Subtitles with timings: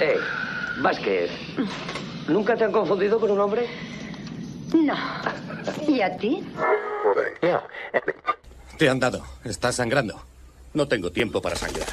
[0.00, 0.18] Eh,
[0.80, 1.30] Vázquez,
[2.28, 3.66] ¿nunca te han confundido con un hombre?
[4.74, 4.94] No.
[5.86, 6.46] ¿Y a ti?
[8.78, 9.22] Te han dado.
[9.44, 10.20] Estás sangrando.
[10.74, 11.86] No tengo tiempo para sangrar.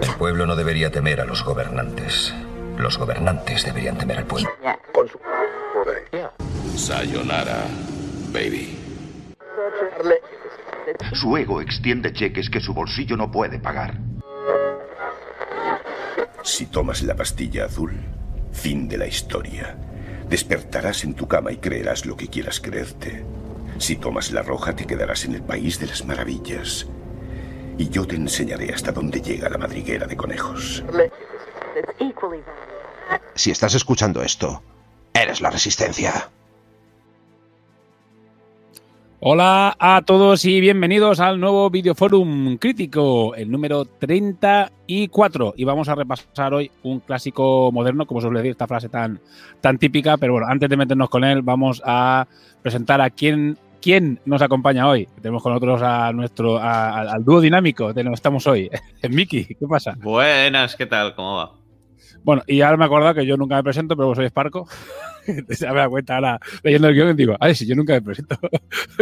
[0.00, 2.34] El pueblo no debería temer a los gobernantes.
[2.76, 4.50] Los gobernantes deberían temer al pueblo.
[6.76, 7.64] Sayonara,
[8.32, 8.78] baby.
[11.12, 13.98] Su ego extiende cheques que su bolsillo no puede pagar.
[16.42, 17.92] Si tomas la pastilla azul,
[18.52, 19.76] fin de la historia.
[20.28, 23.24] Despertarás en tu cama y creerás lo que quieras creerte.
[23.78, 26.86] Si tomas la roja, te quedarás en el país de las maravillas.
[27.78, 30.84] Y yo te enseñaré hasta dónde llega la madriguera de conejos.
[33.34, 34.62] Si estás escuchando esto,
[35.14, 36.30] eres la resistencia.
[39.32, 45.54] Hola a todos y bienvenidos al nuevo Videoforum Crítico, el número 34.
[45.56, 49.20] Y vamos a repasar hoy un clásico moderno, como suele decir esta frase tan,
[49.60, 50.16] tan típica.
[50.16, 52.26] Pero bueno, antes de meternos con él, vamos a
[52.62, 55.06] presentar a quién, quién nos acompaña hoy.
[55.20, 58.68] Tenemos con nosotros a nuestro, a- al dúo dinámico de que estamos hoy.
[59.08, 59.94] Miki, ¿qué pasa?
[60.02, 61.14] Buenas, ¿qué tal?
[61.14, 61.52] ¿Cómo va?
[62.24, 64.66] Bueno, y ahora me he acordado que yo nunca me presento, pero soy Sparco.
[65.50, 68.02] Se me da cuenta ahora leyendo el guion y digo, ay, si yo nunca me
[68.02, 68.36] presento.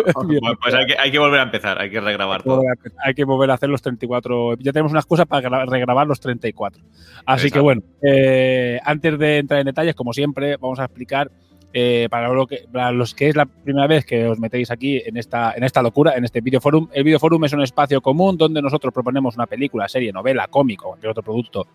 [0.63, 2.63] Pues hay que, hay que volver a empezar, hay que regrabar todo.
[3.05, 4.57] Hay que volver a hacer los 34.
[4.59, 6.83] Ya tenemos una excusa para gra- regrabar los 34.
[7.27, 11.31] Así que bueno, eh, antes de entrar en detalles, como siempre, vamos a explicar
[11.73, 15.01] eh, para, lo que, para los que es la primera vez que os metéis aquí
[15.05, 16.89] en esta, en esta locura, en este videoforum.
[16.93, 20.89] El videoforum es un espacio común donde nosotros proponemos una película, serie, novela, cómic o
[20.89, 21.69] cualquier otro producto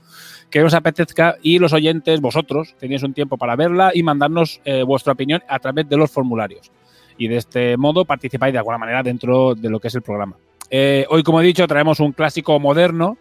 [0.50, 4.84] que os apetezca y los oyentes, vosotros, tenéis un tiempo para verla y mandarnos eh,
[4.84, 6.72] vuestra opinión a través de los formularios.
[7.18, 10.36] Y de este modo participáis de alguna manera dentro de lo que es el programa.
[10.70, 13.18] Eh, hoy, como he dicho, traemos un clásico moderno,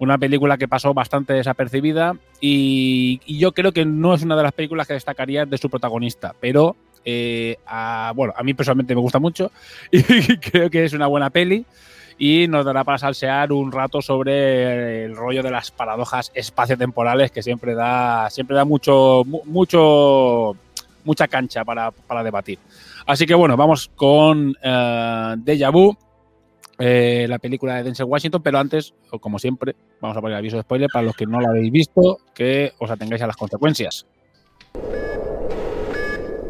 [0.00, 4.52] una película que pasó bastante desapercibida y, yo creo que no es una de las
[4.52, 6.74] películas que destacaría de su protagonista, pero
[7.04, 9.52] eh, a, bueno, a mí personalmente me gusta mucho
[9.92, 10.02] y
[10.38, 11.64] creo que es una buena peli
[12.18, 17.42] y nos dará para salsear un rato sobre el rollo de las paradojas espaciotemporales que
[17.42, 20.56] siempre da, siempre da mucho, mu- mucho,
[21.04, 22.58] mucha cancha para, para debatir.
[23.06, 25.96] Así que bueno, vamos con eh, Deja Vu,
[26.80, 30.56] eh, la película de Denzel Washington, pero antes, o como siempre, vamos a poner aviso
[30.56, 34.06] de spoiler para los que no la habéis visto, que os atengáis a las consecuencias.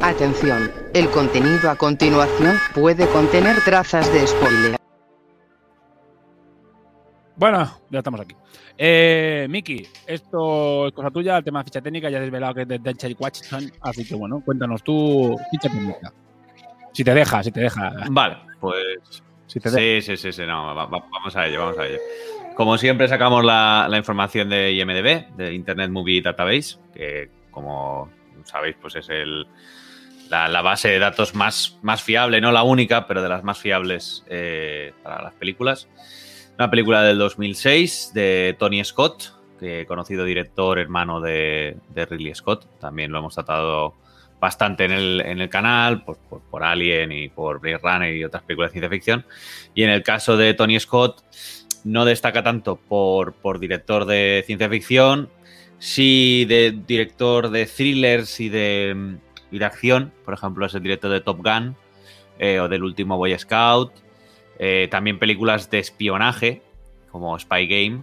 [0.00, 4.76] Atención, el contenido a continuación puede contener trazas de spoiler.
[7.36, 8.36] Bueno, ya estamos aquí.
[8.78, 12.62] Eh, Miki, esto es cosa tuya, el tema de ficha técnica, ya has desvelado que
[12.62, 16.12] es de Denzel Washington, así que bueno, cuéntanos tú ficha técnica.
[16.92, 17.92] Si te deja, si te deja.
[18.10, 19.22] Vale, pues.
[19.50, 19.78] Si te deja.
[20.02, 21.98] Sí, sí, sí, sí, no, va- va- vamos a ello, vamos a ello.
[22.54, 28.10] Como siempre, sacamos la, la información de IMDB, de Internet Movie Database, que como
[28.44, 29.46] sabéis, pues es el,
[30.28, 33.58] la, la base de datos más, más fiable, no la única, pero de las más
[33.58, 35.88] fiables eh, para las películas.
[36.58, 42.66] Una película del 2006 de Tony Scott, que conocido director, hermano de, de Ridley Scott.
[42.78, 43.94] También lo hemos tratado
[44.40, 48.24] bastante en el, en el canal, por, por- por Alien y por Blade Runner y
[48.24, 49.26] otras películas de ciencia ficción.
[49.74, 51.22] Y en el caso de Tony Scott,
[51.84, 55.28] no destaca tanto por, por director de ciencia ficción,
[55.78, 59.16] sí de director de thrillers y de,
[59.50, 60.12] y de acción.
[60.24, 61.76] Por ejemplo, es el director de Top Gun
[62.38, 63.92] eh, o del último Boy Scout.
[64.58, 66.60] Eh, también películas de espionaje,
[67.10, 68.02] como Spy Game.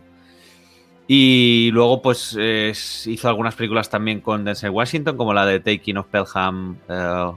[1.07, 2.73] Y luego, pues, eh,
[3.05, 7.31] hizo algunas películas también con Denzel Washington, como la de Taking of Pelham eh,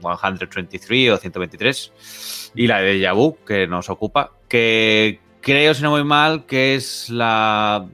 [0.00, 6.04] 123 o 123, y la de Vu, que nos ocupa, que creo, si no voy
[6.04, 7.86] mal, que es la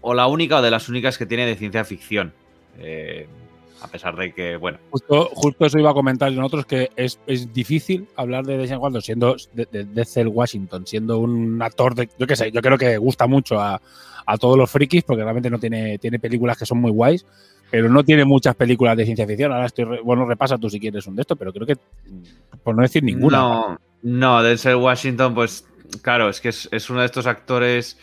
[0.00, 2.32] o la única o de las únicas que tiene de ciencia ficción.
[2.78, 3.26] Eh,
[3.82, 7.52] a pesar de que, bueno, Justo, justo eso iba a comentar nosotros, que es, es
[7.52, 12.36] difícil hablar de Denzel Washington siendo de, de Washington, siendo un actor de, yo qué
[12.36, 13.80] sé, yo creo que gusta mucho a,
[14.26, 17.24] a todos los frikis, porque realmente no tiene, tiene películas que son muy guays,
[17.70, 19.52] pero no tiene muchas películas de ciencia ficción.
[19.52, 21.76] Ahora estoy, bueno, repasa tú si quieres un de esto, pero creo que,
[22.62, 23.38] por no decir ninguna.
[23.38, 25.66] No, no, Denzel Washington, pues
[26.02, 27.98] claro, es que es, es uno de estos actores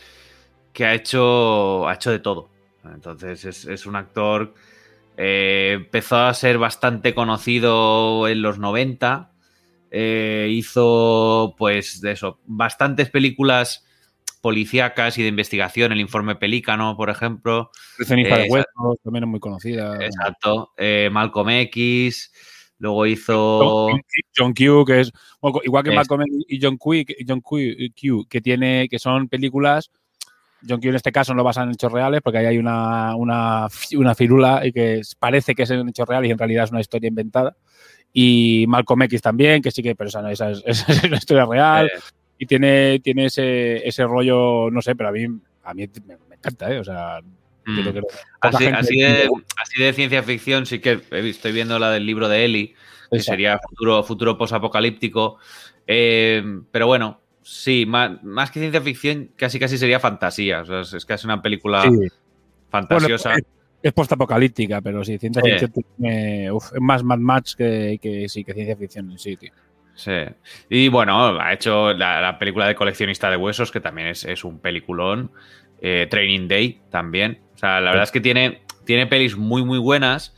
[0.72, 2.50] que ha hecho, ha hecho de todo.
[2.84, 4.54] Entonces es, es un actor,
[5.18, 9.32] eh, empezó a ser bastante conocido en los 90,
[9.92, 13.86] eh, hizo pues de eso, bastantes películas
[14.44, 17.72] policíacas y de investigación, el informe Pelícano, por ejemplo.
[18.06, 20.04] Ceniza de Eh, Huesos también es muy conocida.
[20.04, 20.74] Exacto.
[20.78, 22.34] Eh, Malcolm X.
[22.78, 23.88] Luego hizo.
[24.36, 25.14] John Q, que es.
[25.64, 27.58] igual que Malcolm X y John Q, y John Q,
[28.00, 29.90] Q, que tiene, que son películas.
[30.68, 33.68] John Q en este caso no basan en hechos reales, porque ahí hay una, una,
[33.98, 36.82] una firula y que parece que es en hechos reales y en realidad es una
[36.82, 37.56] historia inventada.
[38.12, 41.46] Y Malcolm X también, que sí que, pero esa, esa es, esa es una historia
[41.46, 41.88] real.
[41.88, 42.00] Eh,
[42.40, 45.26] Y tiene, tiene ese, ese rollo, no sé, pero a mí,
[45.64, 46.80] a mí me, me encanta, ¿eh?
[46.80, 47.20] O sea,
[47.66, 47.84] mm.
[47.84, 48.08] que lo-
[48.42, 52.46] Así, así de, así de ciencia ficción, sí que estoy viendo la del libro de
[52.46, 53.24] Eli, que Exacto.
[53.32, 55.38] sería futuro, futuro posapocalíptico.
[55.88, 60.62] Eh, pero bueno, sí, más, más que ciencia ficción, casi casi sería fantasía.
[60.62, 61.90] O sea, es, es casi una película Sí.
[61.90, 62.10] Bueno,
[62.70, 63.36] fantasiosa.
[63.36, 63.44] es,
[63.84, 65.50] es postapocalíptica, pero sí, ciencia Sí.
[65.52, 69.52] ficción tiene- uf, más Mad Max que, que sí, que ciencia ficción en sí, tío.
[69.96, 70.12] Sí.
[70.70, 74.44] Y bueno, ha hecho la, la película de coleccionista de huesos, que también es, es
[74.44, 75.30] un peliculón.
[75.82, 77.42] Eh, Training Day también.
[77.54, 80.34] O sea, la verdad es que tiene, tiene pelis muy, muy buenas.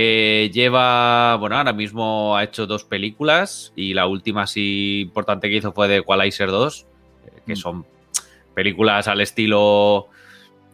[0.00, 5.56] Eh, lleva, bueno, ahora mismo ha hecho dos películas y la última así importante que
[5.56, 6.86] hizo fue de Equalizer 2,
[7.26, 7.56] eh, que Mm.
[7.56, 7.86] son
[8.54, 10.06] películas al estilo...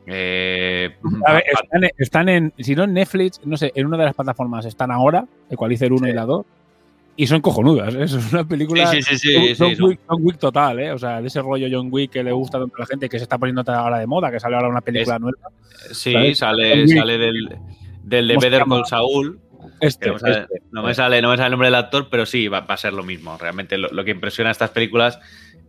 [0.06, 4.05] eh, ver, están, en- están en, si no en Netflix, no sé, en una de
[4.05, 6.44] las plataformas están ahora, Equalizer 1 y la 2,
[7.17, 7.94] y son cojonudas.
[7.94, 8.03] ¿eh?
[8.05, 8.87] Es una película.
[8.88, 10.93] Sí, sí, sí, sí, sí, son- Wick, John Wick total, ¿eh?
[10.93, 13.17] O sea, de ese rollo John Wick que le gusta tanto a la gente, que
[13.19, 15.38] se está poniendo ahora de moda, que sale ahora una película Es- nueva.
[15.93, 16.38] Sí, ¿sabes?
[16.38, 17.56] sale, sale del,
[18.04, 18.66] del de ¿Cómo se Better?
[18.68, 19.40] Call Saul.
[19.80, 20.62] Este, no, me sale, este.
[20.72, 22.78] no me sale- no me sale el nombre del actor, pero sí, va, va a
[22.78, 23.36] ser lo mismo.
[23.38, 25.18] Realmente lo, lo que impresiona a estas películas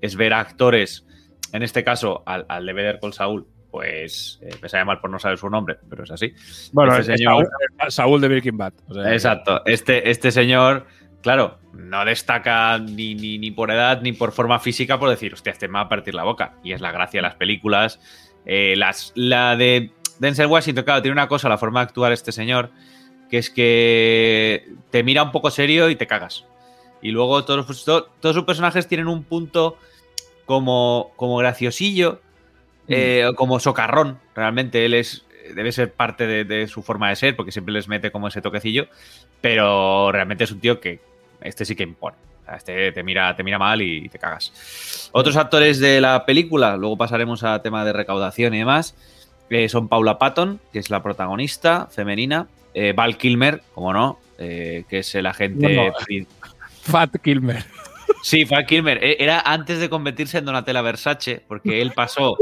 [0.01, 1.05] es ver a actores,
[1.53, 5.09] en este caso al, al de Better Call Saul, pues eh, me sale mal por
[5.09, 6.33] no saber su nombre, pero es así.
[6.73, 7.47] Bueno, Este es señor-
[7.79, 8.73] Saúl, Saúl de Breaking Bad.
[8.89, 9.61] o sea, Exacto.
[9.65, 10.87] Este, este señor,
[11.21, 15.51] claro, no destaca ni, ni, ni por edad ni por forma física por decir, hostia,
[15.53, 16.55] este me va a partir la boca.
[16.63, 17.99] Y es la gracia de las películas.
[18.45, 22.31] Eh, las, la de Denzel Washington, claro, tiene una cosa, la forma de actuar este
[22.31, 22.69] señor,
[23.29, 26.45] que es que te mira un poco serio y te cagas.
[27.01, 29.77] Y luego todos, los- to- todos sus personajes tienen un punto
[30.45, 32.21] como, como graciosillo,
[32.87, 34.19] eh, como socarrón.
[34.35, 37.87] Realmente él es debe ser parte de, de su forma de ser, porque siempre les
[37.87, 38.87] mete como ese toquecillo.
[39.41, 40.99] Pero realmente es un tío que
[41.41, 42.17] este sí que impone.
[42.55, 45.09] Este te mira, te mira mal y te cagas.
[45.11, 48.95] Otros actores de la película, luego pasaremos a tema de recaudación y demás,
[49.49, 54.83] eh, son Paula Patton, que es la protagonista femenina, eh, Val Kilmer, como no, eh,
[54.89, 55.91] que es el agente.
[56.05, 56.27] Prin-
[56.81, 57.63] Fat Kilmer.
[58.21, 59.03] Sí, Val Kilmer.
[59.03, 62.37] E- Era antes de convertirse en Donatella Versace, porque él pasó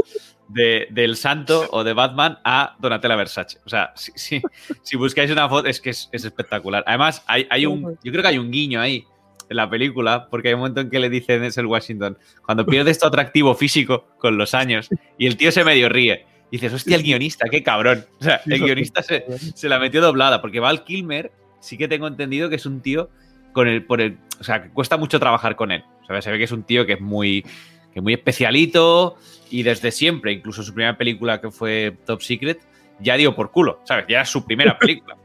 [0.48, 3.58] de, del Santo o de Batman a Donatella Versace.
[3.64, 4.42] O sea, si, si-
[4.82, 6.82] si buscáis una foto, es que es, es espectacular.
[6.86, 7.96] Además, hay, hay un.
[8.02, 9.04] Yo creo que hay un guiño ahí
[9.48, 12.98] en la película, porque hay un momento en que le dice Denzel Washington, cuando pierdes
[12.98, 16.26] tu atractivo físico con los años, y el tío se medio ríe.
[16.54, 18.06] Dices, hostia, el guionista, qué cabrón.
[18.20, 19.24] O sea, el guionista se,
[19.56, 23.10] se la metió doblada, porque Val Kilmer sí que tengo entendido que es un tío
[23.52, 25.82] con el, por el, o sea, que cuesta mucho trabajar con él.
[26.04, 29.16] O sea, se ve que es un tío que es muy, que es muy especialito
[29.50, 32.60] y desde siempre, incluso su primera película que fue Top Secret,
[33.00, 34.04] ya dio por culo, ¿sabes?
[34.08, 35.16] Ya era su primera película.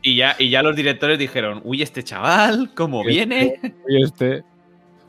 [0.00, 3.60] Y ya, y ya los directores dijeron, uy, este chaval, ¿cómo viene?
[3.86, 4.42] Y este.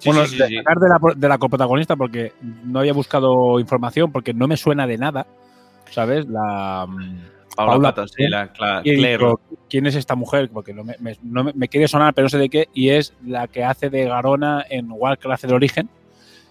[0.04, 0.38] Sí, bueno, sí,
[0.82, 2.34] de la, de la coprotagonista porque
[2.64, 5.26] no había buscado información, porque no me suena de nada,
[5.92, 6.28] ¿sabes?
[6.28, 6.86] La.
[6.88, 7.18] mm,
[7.56, 7.92] Paula Paula
[8.30, 8.48] la
[8.84, 9.18] Claire.
[9.70, 10.50] ¿Quién es esta mujer?
[10.52, 12.68] Porque no me, me- no me- me quiere sonar, pero no sé de qué.
[12.74, 15.90] Y es la que hace de Garona en Warcraft del Origen.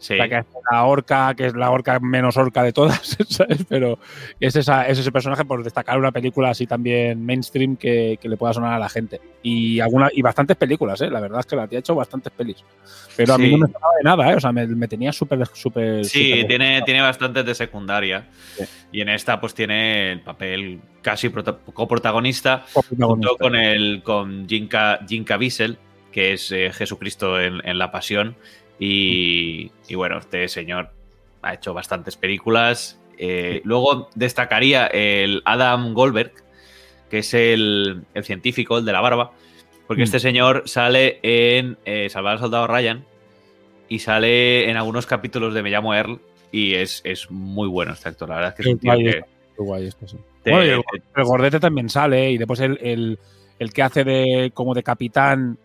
[0.03, 0.17] Sí.
[0.17, 3.65] La que hace la orca, que es la orca menos orca de todas, ¿sabes?
[3.69, 4.01] Pero
[4.41, 8.37] es, esa, es ese personaje por destacar una película así también mainstream que, que le
[8.37, 9.21] pueda sonar a la gente.
[9.45, 11.09] Y alguna, y bastantes películas, ¿eh?
[11.09, 12.65] La verdad es que la tía ha hecho bastantes pelis.
[13.17, 13.53] Pero a mí Sí.
[13.53, 14.35] no me sonaba de nada, ¿eh?
[14.35, 16.05] O sea, me, me tenía súper, súper.
[16.05, 18.27] Sí, súper- tiene, tiene bastantes de secundaria.
[18.91, 23.07] Y en esta, pues tiene el papel casi prota- coprotagonista, Coprotagonista.
[23.07, 25.79] junto con el con Jim, Ca- Jim Caviezel,
[26.11, 28.37] que es eh, Jesucristo en, en La Pasión.
[28.85, 30.91] Y, y bueno, este señor
[31.43, 32.99] ha hecho bastantes películas.
[33.17, 36.33] Eh, Luego destacaría el Adam Goldberg,
[37.09, 39.33] que es el, el científico, el de la barba,
[39.87, 40.05] porque Mm.
[40.05, 43.05] este señor sale en eh, Salvar al Soldado Ryan
[43.89, 46.19] y sale en algunos capítulos de Me llamo Earl
[46.51, 48.29] y es, es muy bueno este actor.
[48.31, 50.17] La verdad es que es un tío guay que esto, qué guay esto, sí.
[50.43, 53.19] te- Bueno, y el, te- el gordete también sale, y después el, el-
[53.59, 55.57] el que hace de como de capitán,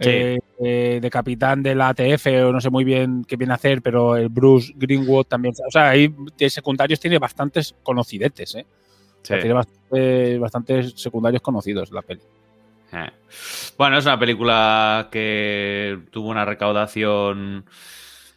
[0.00, 0.08] Sí.
[0.10, 3.56] eh, eh, de capitán de la ATF, o no sé muy bien qué viene a
[3.56, 5.54] hacer, pero el Bruce Greenwood también.
[5.66, 8.66] O sea, ahí de secundarios tiene bastantes conocidetes, ¿eh?
[9.22, 12.22] O sea, tiene bastante- bastantes secundarios conocidos la peli.
[12.92, 13.10] Eh.
[13.78, 17.64] Bueno, es una película que tuvo una recaudación.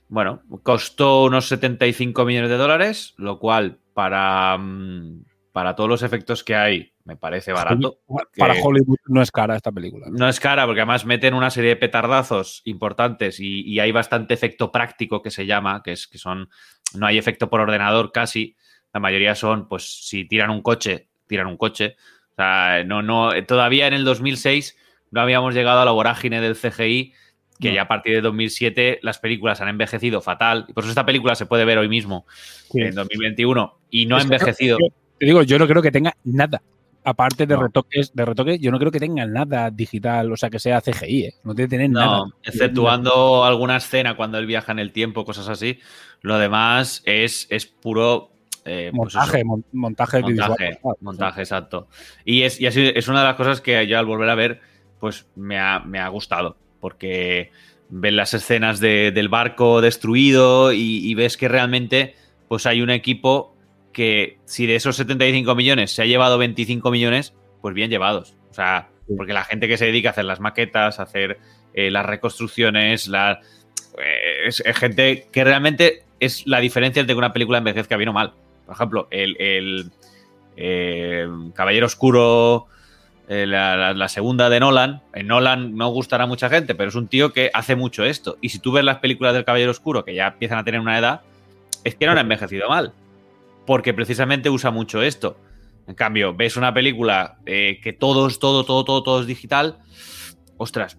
[0.09, 6.43] Bueno, costó unos 75 millones de dólares, lo cual para, mm, para todos los efectos
[6.43, 7.99] que hay me parece barato.
[8.37, 10.07] Para Hollywood no es cara esta película.
[10.09, 14.33] No es cara, porque además meten una serie de petardazos importantes y, y hay bastante
[14.33, 16.49] efecto práctico que se llama, que es que son.
[16.95, 18.55] No hay efecto por ordenador casi.
[18.93, 21.95] La mayoría son, pues, si tiran un coche, tiran un coche.
[22.31, 23.31] O sea, no, no.
[23.45, 24.77] Todavía en el 2006
[25.11, 27.13] no habíamos llegado a la vorágine del CGI,
[27.59, 27.75] que No.
[27.75, 30.67] ya a partir de 2007 las películas han envejecido fatal.
[30.73, 32.25] Por eso esta película se puede ver hoy mismo,
[32.71, 32.81] Sí.
[32.81, 34.77] en 2021, y no ha envejecido.
[35.19, 36.61] Te digo, yo no creo que tenga nada.
[37.05, 37.63] Aparte de No.
[37.63, 41.23] retoques, de retoques, yo no creo que tenga nada digital, o sea, que sea CGI,
[41.25, 41.33] ¿eh?
[41.43, 42.17] No tiene que tener nada.
[42.19, 45.79] No, exceptuando alguna escena cuando él viaja en el tiempo, cosas así.
[46.21, 48.29] Lo demás es, es puro
[48.65, 49.43] eh, pues Montaje,
[49.73, 51.87] montaje, montaje, montaje, exacto.
[52.23, 54.61] Y, es, y así es una de las cosas que yo al volver a ver,
[54.99, 56.55] pues me ha, me ha gustado.
[56.79, 57.51] Porque
[57.89, 62.15] ves las escenas de- del barco destruido y, y ves que realmente
[62.47, 63.52] pues hay un equipo
[63.93, 68.35] que si de esos 75 millones se ha llevado 25 millones, pues bien llevados.
[68.51, 71.37] O sea, porque la gente que se dedica a hacer las maquetas, a hacer
[71.73, 73.39] eh, las reconstrucciones, la,
[74.03, 78.09] eh, es, es gente que realmente es la diferencia entre que una película envejezca bien
[78.09, 78.33] o mal.
[78.65, 79.91] Por ejemplo, el, el,
[80.57, 82.67] eh, Caballero Oscuro,
[83.27, 85.01] la, la- la segunda de Nolan.
[85.13, 88.37] En Nolan no gustará a mucha gente, pero es un tío que hace mucho esto.
[88.41, 90.97] Y si tú ves las películas del Caballero Oscuro, que ya empiezan a tener una
[90.99, 91.21] edad,
[91.83, 92.93] es que no han envejecido mal.
[93.65, 95.37] Porque precisamente usa mucho esto.
[95.87, 99.79] En cambio, ves una película eh, que todo es todo, todo, todo, todo es digital.
[100.57, 100.97] Ostras,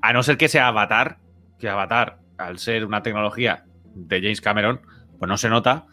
[0.00, 1.18] a no ser que sea Avatar,
[1.58, 4.80] que Avatar, al ser una tecnología de James Cameron,
[5.18, 5.86] pues no se nota,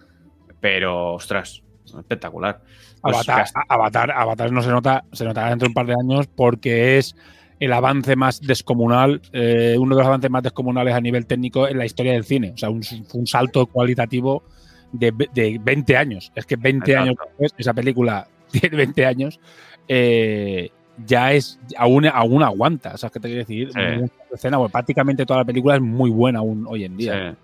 [0.59, 2.61] pero ostras, espectacular.
[3.01, 6.27] Pues Avatar, Avatar, Avatar no se nota, se notará dentro de un par de años
[6.27, 7.15] porque es
[7.59, 11.77] el avance más descomunal, eh, uno de los avances más descomunales a nivel técnico en
[11.77, 12.51] la historia del cine.
[12.55, 12.81] O sea, un,
[13.13, 14.43] un salto cualitativo
[14.91, 16.31] de, de 20 años.
[16.35, 19.39] Es que 20 años después, esa película tiene 20 años,
[19.87, 20.69] eh,
[21.05, 22.97] ya es, aún, aún aguanta.
[22.97, 23.71] ¿Sabes qué te quiero decir?
[23.73, 24.11] Sí.
[24.33, 27.31] Escena, bueno, prácticamente toda la película es muy buena aún hoy en día.
[27.31, 27.37] Sí.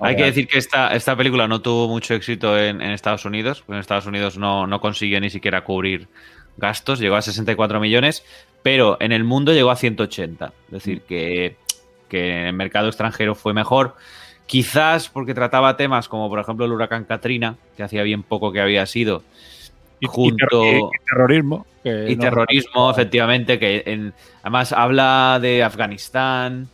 [0.00, 3.64] Hay que decir que esta, esta película no tuvo mucho éxito en, en Estados Unidos,
[3.68, 6.08] en Estados Unidos no, no consiguió ni siquiera cubrir
[6.56, 8.24] gastos, llegó a 64 millones,
[8.62, 10.52] pero en el mundo llegó a 180.
[10.66, 11.56] Es decir, que,
[12.08, 13.96] que en el mercado extranjero fue mejor.
[14.46, 18.60] Quizás porque trataba temas como, por ejemplo, el huracán Katrina, que hacía bien poco que
[18.60, 19.22] había sido,
[19.98, 21.66] Y, junto y- y terrorismo.
[21.82, 24.12] que y no- terrorismo, efectivamente, que en-
[24.42, 26.68] además habla de Afganistán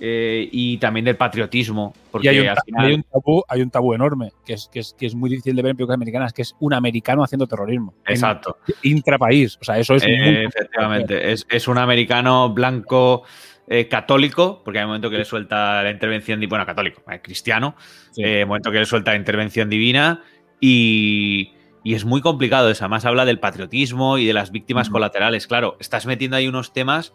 [0.00, 2.86] eh, y también del patriotismo, porque y hay un, al ta- final...
[2.86, 5.56] hay un tabú, hay un tabú enorme, que es, que, es, que es muy difícil
[5.56, 7.92] de ver en películas americanas, que es un americano haciendo terrorismo.
[8.06, 8.58] Exacto.
[8.84, 9.58] intrapaís.
[9.60, 13.24] O sea, eso es Eh, muy efectivamente, es, es un americano blanco
[13.70, 17.74] eh, católico, porque hay un momento que le suelta la intervención, bueno, católico, eh, cristiano,
[18.12, 18.22] Sí.
[18.24, 20.22] eh, momento que le suelta la intervención divina
[20.60, 21.52] y,
[21.84, 22.84] y es muy complicado eso.
[22.84, 24.92] Además habla del patriotismo y de las víctimas Mm.
[24.92, 25.46] colaterales.
[25.46, 27.12] Claro, estás metiendo ahí unos temas,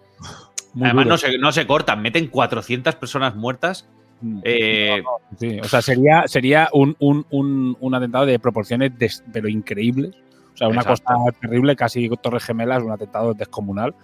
[0.74, 3.88] muy además no se, no se cortan, meten 400 personas muertas.
[4.22, 4.40] Mm.
[4.44, 5.04] eh,
[5.38, 10.16] Sí, o sea, sería, sería un, un, un, un atentado de proporciones des- pero increíbles.
[10.54, 11.04] O sea, una Exacto.
[11.16, 13.96] cosa terrible, casi Torres Gemelas, un atentado descomunal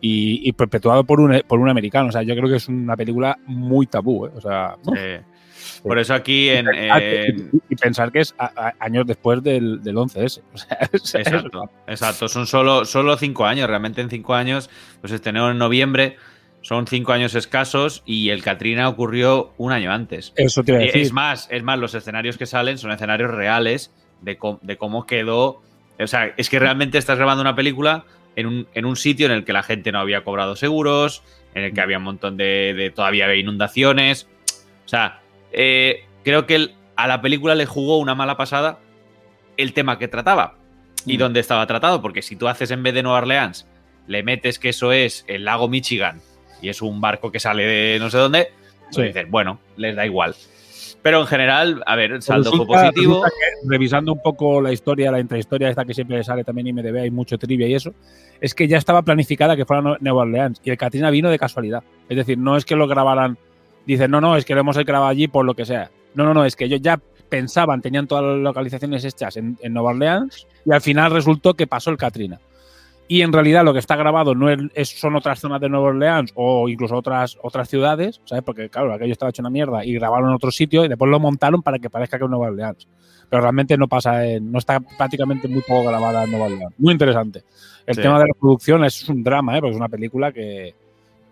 [0.00, 2.08] y, y perpetuado por un, por un americano.
[2.08, 4.26] O sea, yo creo que es una película muy tabú.
[4.26, 4.30] ¿eh?
[4.36, 4.76] O sea,
[5.82, 9.96] por eso aquí en, en- y, pensar que es a- a- años después del, del
[9.96, 10.42] 11S.
[10.54, 12.28] O sea, es- es- Exacto, exacto.
[12.28, 13.68] Son solo, solo cinco años.
[13.68, 16.16] Realmente en cinco años, pues estrenó en noviembre.
[16.60, 20.32] Son cinco años escasos y el Katrina ocurrió un año antes.
[20.36, 21.02] eso te iba a decir.
[21.02, 25.62] Es más, es más, los escenarios que salen son escenarios reales de, de cómo quedó.
[26.00, 28.04] O sea, es que realmente estás grabando una película
[28.38, 31.22] en un, en un sitio en el que la gente no había cobrado seguros,
[31.54, 32.74] en el que había un montón de.
[32.76, 34.28] de- todavía había inundaciones.
[34.84, 35.20] O sea,
[35.52, 38.78] eh, creo que el- a la película le jugó una mala pasada
[39.56, 40.54] el tema que trataba
[41.06, 41.20] y Mm.
[41.20, 43.66] dónde estaba tratado, porque si tú haces en vez de Nueva Orleans,
[44.06, 46.20] le metes que eso es el lago Michigan
[46.62, 48.52] y es un barco que sale de no sé dónde,
[48.84, 49.02] pues Sí.
[49.02, 50.34] dices, bueno, les da igual.
[51.02, 53.22] Pero en general, a ver, el saldo fue positivo.
[53.22, 56.98] que, revisando un poco la historia, la intrahistoria esta que siempre sale también en IMDb,
[57.02, 57.94] hay mucho trivia y eso,
[58.40, 61.38] es que ya estaba planificada que fuera Nue- Nueva Orleans y el Katrina vino de
[61.38, 61.82] casualidad.
[62.08, 63.38] Es decir, no es que lo grabaran,
[63.86, 65.90] dicen, no, no, es que lo hemos grabado allí por lo que sea.
[66.14, 69.72] No, no, no, es que ellos ya pensaban, tenían todas las localizaciones hechas en, en
[69.74, 72.40] Nueva Orleans y al final resultó que pasó el Katrina.
[73.10, 76.30] Y en realidad lo que está grabado no es, son otras zonas de Nueva Orleans
[76.34, 78.44] o incluso otras, otras ciudades, ¿sabes?
[78.44, 81.18] Porque claro, aquello estaba hecho una mierda y grabaron en otro sitio y después lo
[81.18, 82.86] montaron para que parezca que es Nueva Orleans.
[83.30, 86.74] Pero realmente no pasa, en- no está prácticamente muy poco grabada en Nueva Orleans.
[86.78, 87.44] Muy interesante.
[87.86, 88.02] El Sí.
[88.02, 89.60] tema de la producción es un drama, ¿eh?
[89.60, 90.74] Porque es una película que,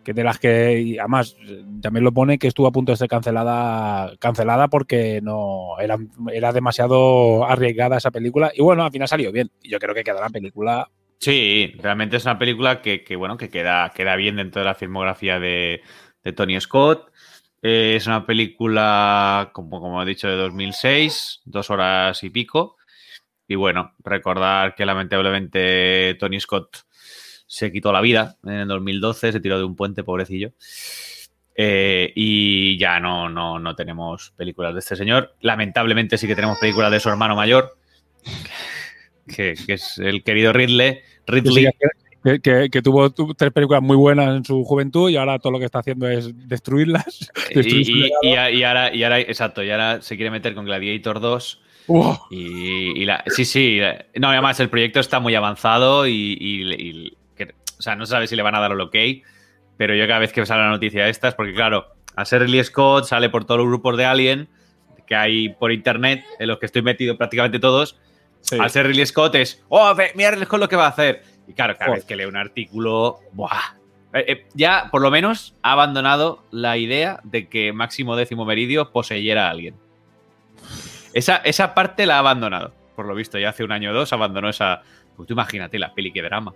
[0.02, 2.96] que de las que, y además, eh, también lo pone que estuvo a punto de
[2.96, 5.98] ser cancelada, cancelada porque no era,
[6.32, 8.50] era demasiado arriesgada esa película.
[8.54, 9.50] Y bueno, al final salió bien.
[9.62, 13.90] Y yo creo que quedará película Sí, realmente es una película que, bueno, que queda,
[13.94, 15.82] queda bien dentro de la filmografía de,
[16.22, 17.10] de Tony Scott.
[17.62, 22.76] Eh, es una película, como, como he dicho, de 2006, dos horas y pico.
[23.48, 26.84] Y bueno, recordar que lamentablemente Tony Scott
[27.46, 30.52] se quitó la vida en el 2012, se tiró de un puente, pobrecillo.
[31.54, 35.34] Eh, y ya no, no, no tenemos películas de este señor.
[35.40, 37.78] Lamentablemente sí que tenemos películas de su hermano mayor,
[39.28, 40.98] que, que es el querido Ridley.
[41.26, 41.68] Ridley.
[42.24, 45.58] Que, que, que tuvo, tres películas muy buenas en su juventud y ahora todo lo
[45.60, 47.30] que está haciendo es destruirlas.
[47.54, 48.28] destruir su Y, y-
[48.58, 51.60] y ahora, y ahora, exacto, y ahora se quiere meter con Gladiator 2.
[51.86, 52.18] Wow.
[52.32, 53.78] Y, y la- sí, sí.
[54.16, 58.10] No, además el proyecto está muy avanzado y, y- y- que- o sea, no se
[58.10, 58.96] sabe si le van a dar el ok,
[59.76, 62.64] pero yo cada vez que sale la noticia de estas, porque claro, a ser Ridley
[62.64, 64.48] Scott sale por todos los grupos de Alien
[65.06, 67.96] que hay por internet, en los que estoy metido prácticamente todos.
[68.40, 68.56] Sí.
[68.60, 71.22] Al ser Ridley Scott es, oh, ve- mira Ridley Scott lo que va a hacer.
[71.48, 73.76] Y claro, cada vez que leo un artículo, ¡buah!
[74.12, 78.90] Eh, eh, ya, por lo menos, ha abandonado la idea de que Máximo Décimo Meridio
[78.92, 79.74] poseyera a alguien.
[81.12, 82.72] Esa, esa parte la ha abandonado.
[82.94, 84.82] Por lo visto, ya hace un año o dos abandonó esa.
[85.16, 86.54] Pues tú imagínate la peli que drama.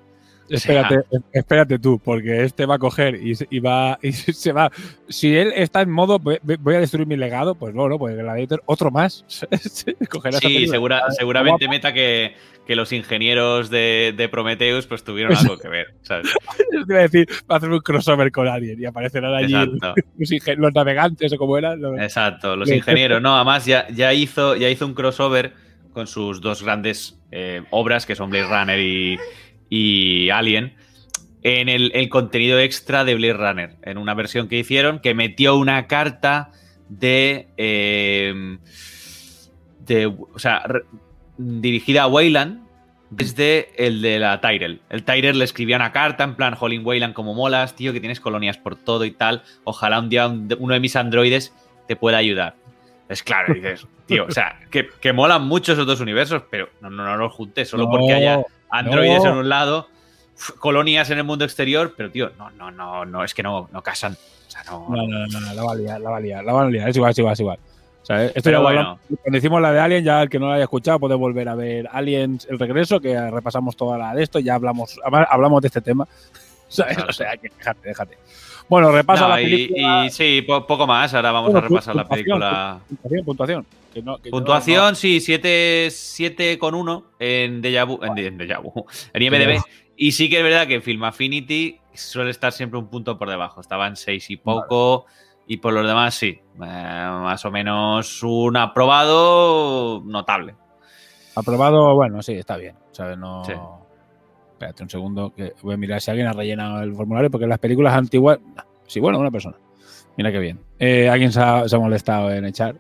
[0.51, 0.97] Espérate,
[1.33, 4.71] espérate tú, porque este va a coger y, va y se va.
[5.09, 8.63] Si él está en modo voy a destruir mi legado, pues no, no, pues Gladiator,
[8.67, 9.25] otro más.
[10.11, 11.75] Cogerá Sí, segura- seguramente guapa.
[11.75, 12.35] meta que,
[12.67, 15.95] que los ingenieros de, de Prometheus pues tuvieron algo que ver.
[16.03, 16.27] ¿sabes?
[16.71, 20.57] Te iba a decir, va a hacer un crossover con alguien y aparecerán allí los,
[20.59, 21.81] los navegantes o como eran.
[21.81, 25.53] los- Exacto, los ingenieros, no, además ya, ya, hizo, ya hizo un crossover
[25.93, 29.19] con sus dos grandes eh, obras, que son Blade Runner y,
[29.71, 30.75] y Alien,
[31.43, 35.57] en el, el contenido extra de Blade Runner, en una versión que hicieron que metió
[35.57, 36.51] una carta
[36.91, 37.49] de...
[37.57, 38.59] eh,
[39.87, 40.85] de o sea, re-
[41.39, 42.67] dirigida a Wayland
[43.11, 44.81] desde el de la Tyrell.
[44.91, 48.21] El Tyrell le escribía una carta en plan, Holling Wayland, como molas, tío, que tienes
[48.21, 49.43] colonias por todo y tal.
[49.65, 51.53] Ojalá un día un- uno de mis androides
[51.89, 52.55] te pueda ayudar.
[53.09, 56.91] Es claro, dices, tío, o sea, que, que molan mucho esos dos universos, pero no,
[56.91, 59.31] no, no los juntes solo No, porque haya androides no.
[59.31, 59.89] en un lado,
[60.59, 63.83] colonias en el mundo exterior, pero tío, no, no, no, no, es que no, no
[63.83, 64.13] casan.
[64.15, 64.87] O sea, no.
[64.89, 66.89] No, no, no, la va a liar, la va a liar, la van a liar.
[66.89, 67.59] Es igual, es igual, es igual.
[68.03, 68.81] O sea, esto Pero bueno.
[68.81, 71.49] hablamos- Cuando hicimos la de Alien, ya el que no la haya escuchado puede volver
[71.49, 75.69] a ver Aliens El Regreso, que repasamos toda la de esto, ya hablamos, hablamos de
[75.69, 76.09] este tema.
[76.69, 76.99] ¿Sabes?
[76.99, 78.19] O sea, que déjate, déjate.
[78.69, 80.07] Bueno, repasa No, la película.
[80.07, 81.13] y, sí, po- poco más.
[81.13, 82.79] Ahora vamos a repasar la película.
[82.89, 83.67] Puntuación, puntuación.
[83.93, 88.39] Que no- que yo Puntuación, sí, 7, 7 con 1 en Deja Vu, en, en
[88.39, 88.73] Deja Vu,
[89.13, 89.61] en IMDb.
[89.97, 93.29] Y sí que es verdad que en Film Affinity suele estar siempre un punto por
[93.29, 93.61] debajo.
[93.61, 95.07] Estaban 6 y poco.
[95.47, 96.41] Y por los demás, sí.
[96.55, 100.55] Eh, más o menos un aprobado notable.
[101.35, 102.77] Aprobado, bueno, sí, está bien.
[102.93, 103.19] ¿sabes?
[103.19, 103.45] No.
[103.45, 103.53] Sí.
[104.53, 107.51] Espérate un segundo, que voy a mirar si alguien ha rellenado el formulario, porque en
[107.51, 108.39] las películas antiguas.
[108.87, 109.57] Sí, bueno, una persona.
[110.17, 110.61] Mira qué bien.
[110.79, 112.77] Eh, alguien se ha, se ha molestado en echar.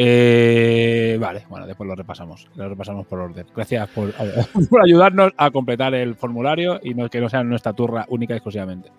[0.00, 2.48] Eh, vale, bueno, después lo repasamos.
[2.54, 3.46] Lo repasamos por orden.
[3.54, 4.14] Gracias por,
[4.84, 8.92] ayudarnos a completar el formulario y que no sea nuestra turra única y exclusivamente.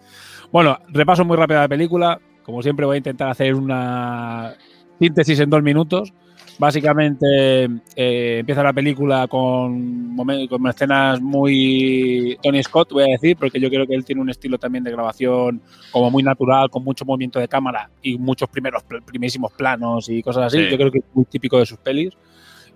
[0.51, 2.19] Bueno, repaso muy rápido la película.
[2.43, 4.55] Como siempre, voy a intentar hacer una
[4.99, 6.13] síntesis en dos minutos.
[6.59, 7.63] Básicamente
[7.95, 10.15] eh, empieza la película con,
[10.49, 14.29] con escenas muy Tony Scott, voy a decir, porque yo creo que él tiene un
[14.29, 18.83] estilo también de grabación como muy natural, con mucho movimiento de cámara y muchos primeros
[19.05, 20.57] primerísimos planos y cosas así.
[20.65, 20.69] Sí.
[20.69, 22.13] Yo creo que es muy típico de sus pelis.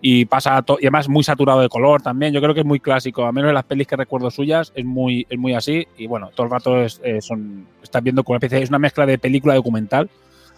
[0.05, 2.33] Y pasa to- y además muy saturado de color también.
[2.33, 4.83] Yo creo que es muy clásico, a menos en las pelis que recuerdo suyas, es
[4.83, 5.87] muy, es muy así.
[5.97, 8.79] Y bueno, todo el rato es, eh, son, estás viendo como una especie, es una
[8.79, 10.09] mezcla de película documental.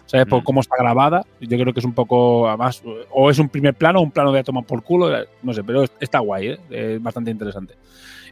[0.05, 0.27] ¿Sabes?
[0.27, 0.43] Por Mm.
[0.43, 1.25] cómo está grabada.
[1.39, 4.31] Yo creo que es un poco, además, o es un primer plano o un plano
[4.31, 5.09] de toma por culo,
[5.41, 6.59] no sé, pero es- está guay, ¿eh?
[6.69, 7.73] es bastante interesante.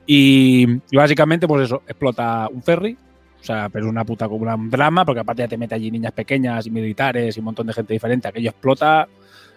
[0.06, 2.98] Y, y básicamente, pues eso, explota un ferry,
[3.42, 5.90] o sea, pero es una puta como un drama, porque aparte ya te mete allí
[5.92, 9.08] niñas pequeñas y militares y un montón de gente diferente, aquello explota,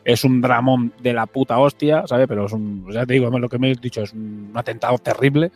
[0.05, 2.26] es un dramón de la puta hostia, ¿sabes?
[2.29, 5.50] Pero es un, ya te digo, lo que me he dicho, es un atentado terrible.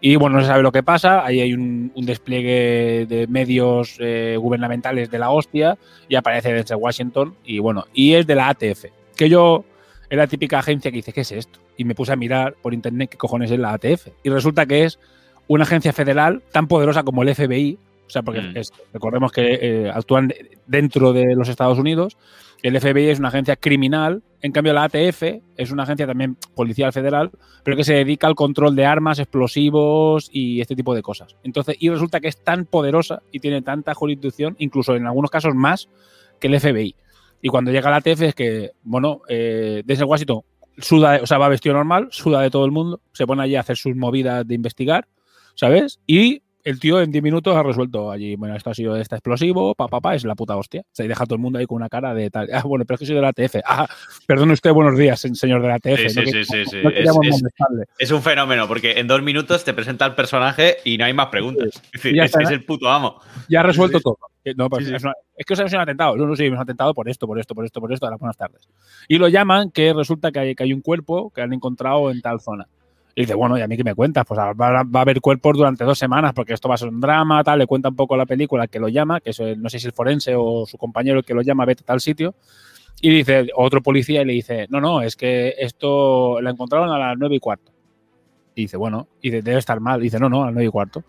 [0.00, 1.24] Y bueno, no se sabe lo que pasa.
[1.24, 5.76] Ahí hay un, un despliegue de medios eh, gubernamentales de la hostia
[6.08, 7.34] y aparece desde Washington.
[7.44, 8.84] Y bueno, y es de la ATF.
[9.16, 9.64] Que yo
[10.08, 11.58] es la típica agencia que dice, ¿qué es esto?
[11.76, 14.08] Y me puse a mirar por internet qué cojones es la ATF.
[14.22, 14.98] Y resulta que es
[15.48, 17.78] una agencia federal tan poderosa como el FBI.
[18.06, 18.56] O sea, porque Mm.
[18.56, 22.16] es- recordemos que eh, actúan de- dentro de los Estados Unidos.
[22.62, 25.22] El FBI es una agencia criminal, en cambio la ATF
[25.56, 27.30] es una agencia también policial federal,
[27.62, 31.36] pero que se dedica al control de armas, explosivos y este tipo de cosas.
[31.44, 35.54] Entonces, y resulta que es tan poderosa y tiene tanta jurisdicción, incluso en algunos casos
[35.54, 35.88] más
[36.40, 36.96] que el FBI.
[37.42, 40.42] Y cuando llega la ATF es que, bueno, eh, desde Washington
[40.78, 43.60] suda, o sea, va vestido normal, suda de todo el mundo, se pone allí a
[43.60, 45.08] hacer sus movidas de investigar,
[45.54, 46.00] ¿sabes?
[46.06, 49.74] Y el tío en 10 minutos ha resuelto allí, bueno, esto ha sido este explosivo,
[49.74, 50.82] pa, pa, pa, es la puta hostia.
[50.92, 52.48] Se deja todo el mundo ahí con una cara de tal.
[52.52, 53.56] Ah, bueno, pero es que soy de la TF.
[53.64, 53.86] Ah,
[54.26, 55.96] perdone usted, buenos días, señor de la TF.
[55.96, 56.76] Sí, sí, no sí, que- sí, sí.
[56.82, 56.90] no
[57.98, 61.28] Es, un fenómeno, porque en dos minutos te presenta el personaje y no hay más
[61.28, 61.68] preguntas.
[61.74, 63.20] Es, decir, Ya es- está, es el puto amo.
[63.48, 64.04] Ya ha resuelto Sí, sí.
[64.04, 64.18] todo.
[64.44, 64.96] Que No, pues Sí, sí.
[64.96, 66.16] Es, una- es que os habéis un atentado.
[66.16, 68.06] No, no, sí, hemos atentado por esto, por esto, por esto, por esto.
[68.06, 68.68] A las buenas tardes.
[69.08, 72.20] Y lo llaman que resulta que hay, que hay un cuerpo que han encontrado en
[72.20, 72.66] tal zona.
[73.18, 74.24] Y dice, bueno, ¿y a mí qué me cuentas?
[74.24, 77.42] Pues va, a- haber cuerpos durante dos semanas porque esto va a ser un drama,
[77.42, 77.58] tal.
[77.58, 79.92] Le cuenta un poco la película que lo llama, que es no sé si el
[79.92, 82.36] forense o su compañero que lo llama, vete a tal sitio.
[83.00, 86.96] Y dice, otro policía y le dice, no, no, es que esto lo encontraron a
[86.96, 87.72] las nueve y cuarto.
[88.54, 89.98] Y dice, bueno, y debe estar mal.
[89.98, 91.02] Y dice, no, no, a las nueve y cuarto.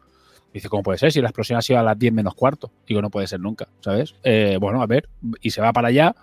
[0.52, 1.12] Dice, ¿cómo puede ser?
[1.12, 2.72] Si la explosión ha sido a las 10 menos cuarto.
[2.88, 4.16] Digo, no puede ser nunca, ¿sabes?
[4.24, 5.08] Eh, bueno, a ver,
[5.42, 6.16] y se va para allá.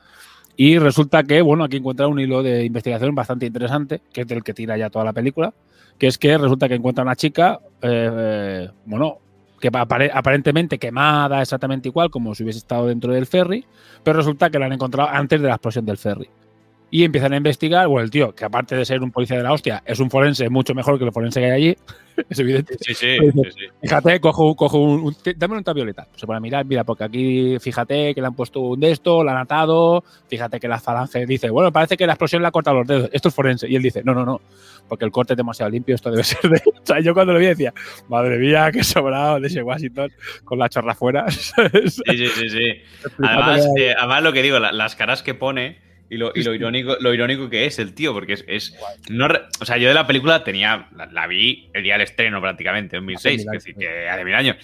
[0.56, 4.42] Y resulta que, bueno, aquí encuentra un hilo de investigación bastante interesante, que es del
[4.42, 5.54] que tira ya toda la película,
[5.98, 9.18] que es que resulta que encuentra una chica, eh, bueno,
[9.60, 13.64] que apare- aparentemente quemada exactamente igual, como si hubiese estado dentro del ferry,
[14.02, 16.28] pero resulta que la han encontrado antes de la explosión del ferry.
[16.88, 19.52] Y empiezan a investigar, bueno, el tío, que aparte de ser un policía de la
[19.52, 21.76] hostia, es un forense mucho mejor que el forense que hay allí,
[22.30, 22.76] es evidente.
[22.80, 23.66] Sí, sí, Dice, sí, sí.
[23.82, 26.06] Fíjate, cojo, cojo un, un- dame un ultravioleta.
[26.14, 29.24] Se pone a mirar, mira, porque aquí fíjate que le han puesto un de esto,
[29.24, 32.52] la han atado, fíjate que la falange dice, bueno, parece que la explosión le ha
[32.52, 33.68] cortado los dedos, esto es forense.
[33.68, 34.40] Y él dice, no, no, no,
[34.88, 36.62] porque el corte es demasiado limpio, esto debe ser de...
[36.68, 37.74] O sea, yo cuando lo vi decía,
[38.08, 40.12] madre mía, qué sobrado de ese Washington
[40.44, 41.28] con la chorra fuera.
[41.32, 41.94] ¿sabes?
[42.06, 42.72] Sí, sí, sí, sí.
[43.24, 46.54] Además, eh, además lo que digo, la- las caras que pone y lo, y lo
[46.54, 48.44] irónico, lo irónico que es el tío, porque es.
[48.46, 48.76] es-
[49.08, 49.26] no
[49.60, 50.88] o sea, yo de la película tenía.
[50.96, 54.08] La, la vi el día del estreno prácticamente, en 2006, mil es años, decir, que
[54.08, 54.56] hace mil años.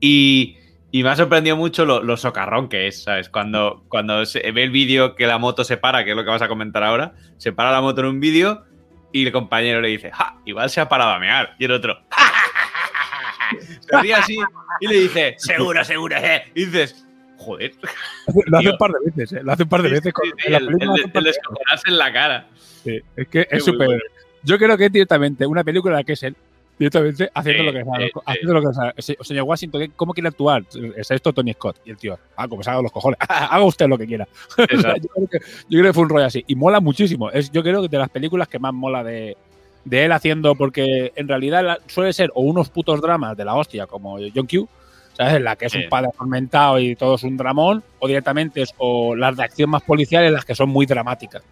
[0.00, 0.56] Y,
[0.92, 3.28] y me ha sorprendido mucho lo, lo socarrón que es, ¿sabes?
[3.28, 6.30] Cuando, cuando se ve el vídeo que la moto se para, que es lo que
[6.30, 8.64] vas a comentar ahora, se para la moto en un vídeo
[9.12, 10.38] y el compañero le dice, ¡ja!
[10.44, 11.56] Igual se ha parado a mear.
[11.58, 12.50] Y el otro, ja, ja,
[12.92, 13.56] ja, ja".
[13.80, 14.38] Se ríe así
[14.80, 16.44] y le dice, seguro, seguro, eh.
[16.54, 17.04] Y dices,
[17.38, 17.72] joder.
[18.46, 19.40] Lo hace un par de veces, ¿eh?
[19.42, 20.04] Lo hace un par de Sí, veces.
[20.06, 22.46] sí, con- sí, en la el, el- el descojonarse en la cara.
[22.84, 23.86] Sí, es que es súper.
[23.86, 24.02] bueno.
[24.42, 26.36] Yo creo que es directamente una película en la que es él,
[26.78, 28.04] directamente haciendo Sí, lo que sabe.
[28.04, 28.20] sí, sí.
[28.24, 28.92] haciendo lo que sabe.
[29.24, 30.62] Señor Washington, ¿qué- ¿cómo quiere actuar?
[30.96, 31.78] Es esto Tony Scott.
[31.84, 33.18] Y el tío, ah, como se haga los cojones.
[33.28, 34.28] haga usted lo que quiera.
[34.58, 36.44] Yo, creo que, yo creo que fue un rollo así.
[36.46, 37.30] Y mola muchísimo.
[37.30, 39.36] Es, yo creo que de las películas que más mola de,
[39.84, 43.86] de él haciendo, porque en realidad suele ser o unos putos dramas de la hostia,
[43.86, 44.68] como John Q.
[45.18, 45.34] ¿Sabes?
[45.34, 45.78] En la que es Sí.
[45.78, 49.68] un padre atormentado y todo es un dramón, o directamente es o las de acción
[49.68, 51.42] más policiales, las que son muy dramáticas.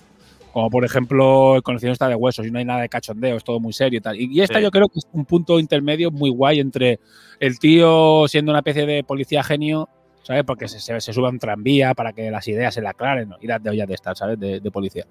[0.52, 3.44] Como por ejemplo, el conocido está de huesos y no hay nada de cachondeo, es
[3.44, 4.18] todo muy serio y tal.
[4.18, 4.62] Y, y esta Sí.
[4.64, 7.00] yo creo que es un punto intermedio muy guay entre
[7.40, 9.88] el tío siendo una especie de policía genio,
[10.22, 10.44] ¿sabes?
[10.44, 13.29] Porque se, se, se sube a un tranvía para que las ideas se le aclaren,
[13.31, 13.37] ¿no?
[13.42, 14.38] Irás de ollas de estar, ¿sabes?
[14.40, 15.05] De, de policía.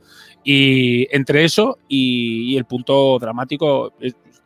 [0.43, 3.93] Y entre eso y, y el punto dramático,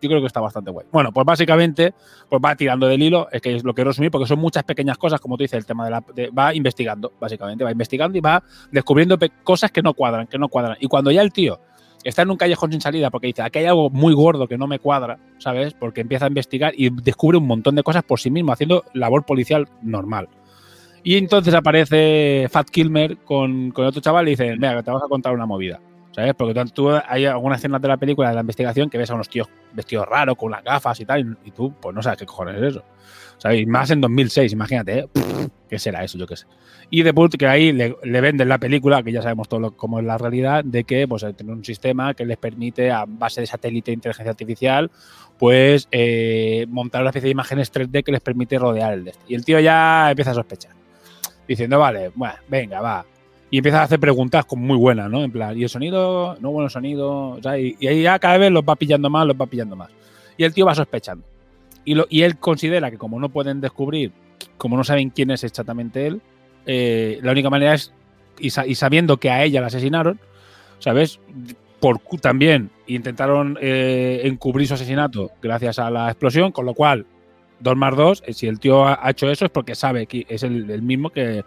[0.01, 0.87] yo creo que está bastante guay.
[0.91, 1.93] Bueno, pues básicamente
[2.29, 4.97] pues va tirando del hilo, es que es lo quiero resumir, porque son muchas pequeñas
[4.97, 6.03] cosas, como tú dices, el tema de la.
[6.37, 10.77] va investigando, básicamente, va investigando y va descubriendo cosas que no cuadran, que no cuadran.
[10.79, 11.59] Y cuando ya el tío
[12.03, 14.67] está en un callejón sin salida, porque dice, aquí hay algo muy gordo que no
[14.67, 15.73] me cuadra, ¿sabes?
[15.73, 19.25] Porque empieza a investigar y descubre un montón de cosas por sí mismo, haciendo labor
[19.25, 20.29] policial normal.
[21.03, 25.03] Y entonces aparece Fat Kilmer con, con otro chaval y dice, mira, que te vas
[25.03, 25.79] a contar una movida.
[26.11, 26.33] ¿Sabes?
[26.33, 29.29] Porque tú, hay algunas escenas de la película de la investigación que ves a unos
[29.29, 32.55] tíos vestidos raros, con las gafas y tal, y, tú, pues no sabes qué cojones
[32.55, 32.83] es eso.
[33.37, 33.61] ¿Sabes?
[33.61, 35.09] Y más en 2006, imagínate, ¿eh?
[35.69, 36.17] ¿qué será eso?
[36.17, 36.45] Yo qué sé.
[36.89, 39.99] Y de que ahí le, le venden la película, que ya sabemos todo lo, cómo
[39.99, 43.47] es la realidad, de que pues tener un sistema que les permite, a base de
[43.47, 44.91] satélite e inteligencia artificial,
[45.37, 49.23] pues eh, montar una especie de imágenes 3D que les permite rodear el de este.
[49.27, 50.73] Y el tío ya empieza a sospechar.
[51.47, 53.05] Diciendo, vale, bueno, venga, va.
[53.51, 55.23] Y empieza a hacer preguntas como muy buenas, ¿no?
[55.23, 56.37] En plan, ¿y el sonido?
[56.39, 57.29] No bueno sonido.
[57.31, 59.75] O sea, y, y ahí ya cada vez los va pillando más, los va pillando
[59.75, 59.89] más.
[60.37, 61.25] Y el tío va sospechando.
[61.83, 64.11] Y, lo, y él considera que como no pueden descubrir,
[64.57, 66.21] como no saben quién es exactamente él,
[66.67, 67.91] eh, la única manera es,
[68.39, 70.19] y, sa- y sabiendo que a ella la asesinaron,
[70.77, 71.19] ¿sabes?
[71.79, 77.05] Por, también intentaron eh, encubrir su asesinato gracias a la explosión, con lo cual,
[77.61, 80.43] dos más dos, eh, si el tío ha hecho eso es porque sabe que es
[80.43, 81.43] el, el mismo que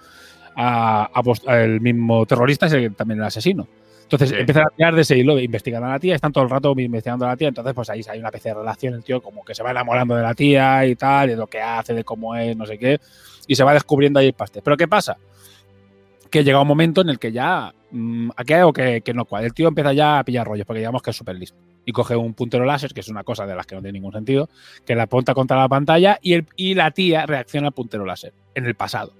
[0.57, 3.67] ha post- el mismo terrorista, es el, también el asesino.
[4.03, 4.35] Entonces Sí.
[4.37, 7.25] empiezan a tirar de ese hilo, investigan a la tía, están todo el rato investigando
[7.25, 9.55] a la tía, entonces pues ahí hay una especie de relación, el tío como que
[9.55, 12.55] se va enamorando de la tía y tal, de lo que hace, de cómo es,
[12.55, 13.01] no sé qué,
[13.47, 14.61] y se va descubriendo ahí el pastel.
[14.63, 15.17] Pero ¿qué pasa?
[16.31, 19.25] Que llega un momento en el que ya mm, aquí hay algo que, que no
[19.25, 19.47] cuadra.
[19.47, 21.57] El tío empieza ya a pillar rollos, porque digamos que es súper listo.
[21.87, 24.13] Y coge un puntero láser, que es una cosa de las que no tiene ningún
[24.13, 24.49] sentido,
[24.87, 28.33] que la apunta contra la pantalla y, el, y la tía reacciona al puntero láser
[28.55, 29.13] en el pasado.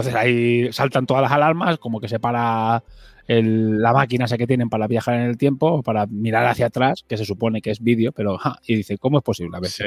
[0.00, 2.82] Entonces ahí saltan todas las alarmas, como que se para
[3.26, 7.04] el- la máquina esa que tienen para viajar en el tiempo, para mirar hacia atrás,
[7.06, 9.56] que se supone que es vídeo, pero ja, y dice, ¿cómo es posible?
[9.56, 9.84] A ver, Sí.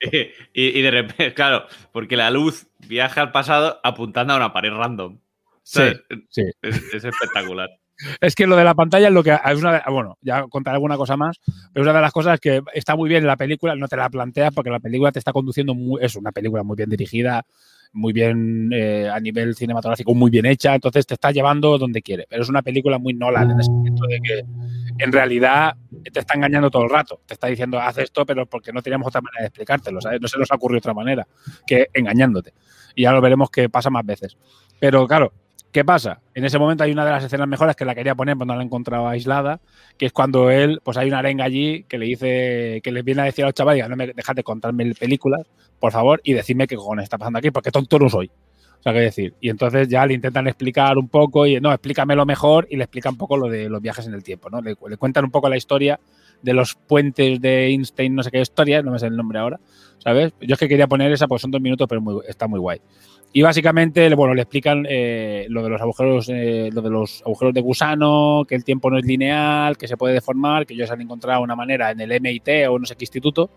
[0.54, 4.70] Y, y de repente, claro, porque la luz viaja al pasado apuntando a una pared
[4.72, 5.18] random.
[5.62, 5.82] Sí,
[6.30, 6.42] sí.
[6.62, 7.68] Es, es espectacular.
[8.20, 10.96] Es que lo de la pantalla es lo que es una bueno, ya contaré alguna
[10.96, 11.40] cosa más,
[11.72, 14.10] pero una de las cosas que está muy bien en la película, no te la
[14.10, 17.46] planteas porque la película te está conduciendo muy, es una película muy bien dirigida,
[17.92, 22.26] muy bien eh, a nivel cinematográfico, muy bien hecha, entonces te está llevando donde quiere,
[22.28, 24.44] pero es una película muy Nolan en ese sentido de que
[24.98, 25.76] en realidad
[26.12, 29.08] te está engañando todo el rato, te está diciendo haz esto, pero porque no teníamos
[29.08, 30.20] otra manera de explicártelo, ¿sabes?
[30.20, 31.26] No se nos ha ocurrido otra manera
[31.66, 32.52] que engañándote.
[32.94, 34.36] Y ya lo veremos que pasa más veces.
[34.78, 35.32] Pero claro,
[35.72, 36.22] ¿Qué pasa?
[36.34, 38.54] En ese momento hay una de las escenas mejores que la quería poner, pero no
[38.54, 39.60] la he encontrado aislada,
[39.98, 43.22] que es cuando él, pues hay una arenga allí que le dice, que le viene
[43.22, 45.42] a decir a los chavales, no me dejad de contarme películas,
[45.78, 48.30] por favor, y decidme qué cojones está pasando aquí, porque tonto no soy.
[48.80, 49.34] O sea, qué decir.
[49.40, 53.14] Y entonces ya le intentan explicar un poco, y no, explícamelo mejor, y le explican
[53.14, 54.62] un poco lo de los viajes en el tiempo, ¿no?
[54.62, 56.00] Le, cuentan un poco la historia
[56.40, 59.60] de los puentes de Einstein, no sé qué historia, no me sé el nombre ahora,
[59.98, 60.32] ¿sabes?
[60.40, 62.80] Yo es que quería poner esa, pues son dos minutos, pero está muy guay.
[63.36, 67.52] Y básicamente, bueno, le explican eh, lo de los agujeros, eh, lo de los agujeros
[67.52, 71.02] de gusano, que el tiempo no es lineal, que se puede deformar, que ellos han
[71.02, 73.50] encontrado una manera en el MIT o no sé qué instituto,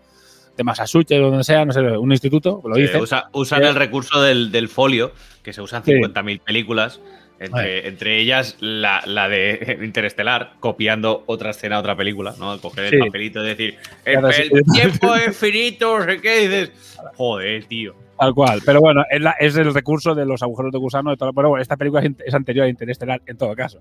[0.54, 2.98] de Massachusetts o donde sea, no sé, un instituto, lo Eh, dice.
[3.00, 5.12] usa- usan el recurso del, del folio,
[5.42, 5.92] que se usan Sí.
[5.92, 7.00] 50.000 películas,
[7.38, 12.60] entre, entre ellas la, la de Interestelar, copiando otra escena a otra película, ¿no?
[12.60, 12.96] Coger Sí.
[12.96, 14.42] el papelito y decir, el, sí.
[14.74, 17.94] tiempo es finito, qué, dices, joder, tío.
[18.20, 18.60] Tal cual.
[18.66, 21.10] Pero bueno, es, la- es el recurso de los agujeros de gusano.
[21.10, 23.80] De pero bueno, esta película es, anterior a Interestelar en todo caso.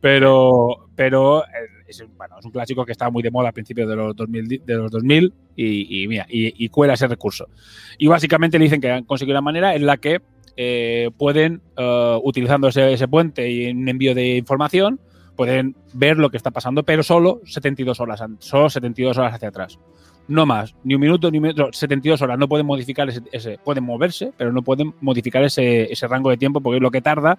[0.00, 1.48] Pero, pero eh,
[1.88, 4.46] es, bueno, es un clásico que estaba muy de moda a principios de los 2000,
[4.48, 7.48] di- de los 2000 y, y mira, y, y cuela ese recurso.
[7.98, 10.22] Y básicamente le dicen que han conseguido una manera en la que
[10.56, 15.00] eh, pueden, eh, utilizando ese, ese puente y un envío de información,
[15.34, 19.78] pueden ver lo que está pasando, pero solo 72 horas, solo 72 horas hacia atrás.
[20.28, 22.38] No más, ni un minuto, ni un minuto, 72 horas.
[22.38, 26.60] No pueden modificar ese, ese- pueden moverse, pero no pueden modificar ese, rango de tiempo
[26.60, 27.38] porque es lo que tarda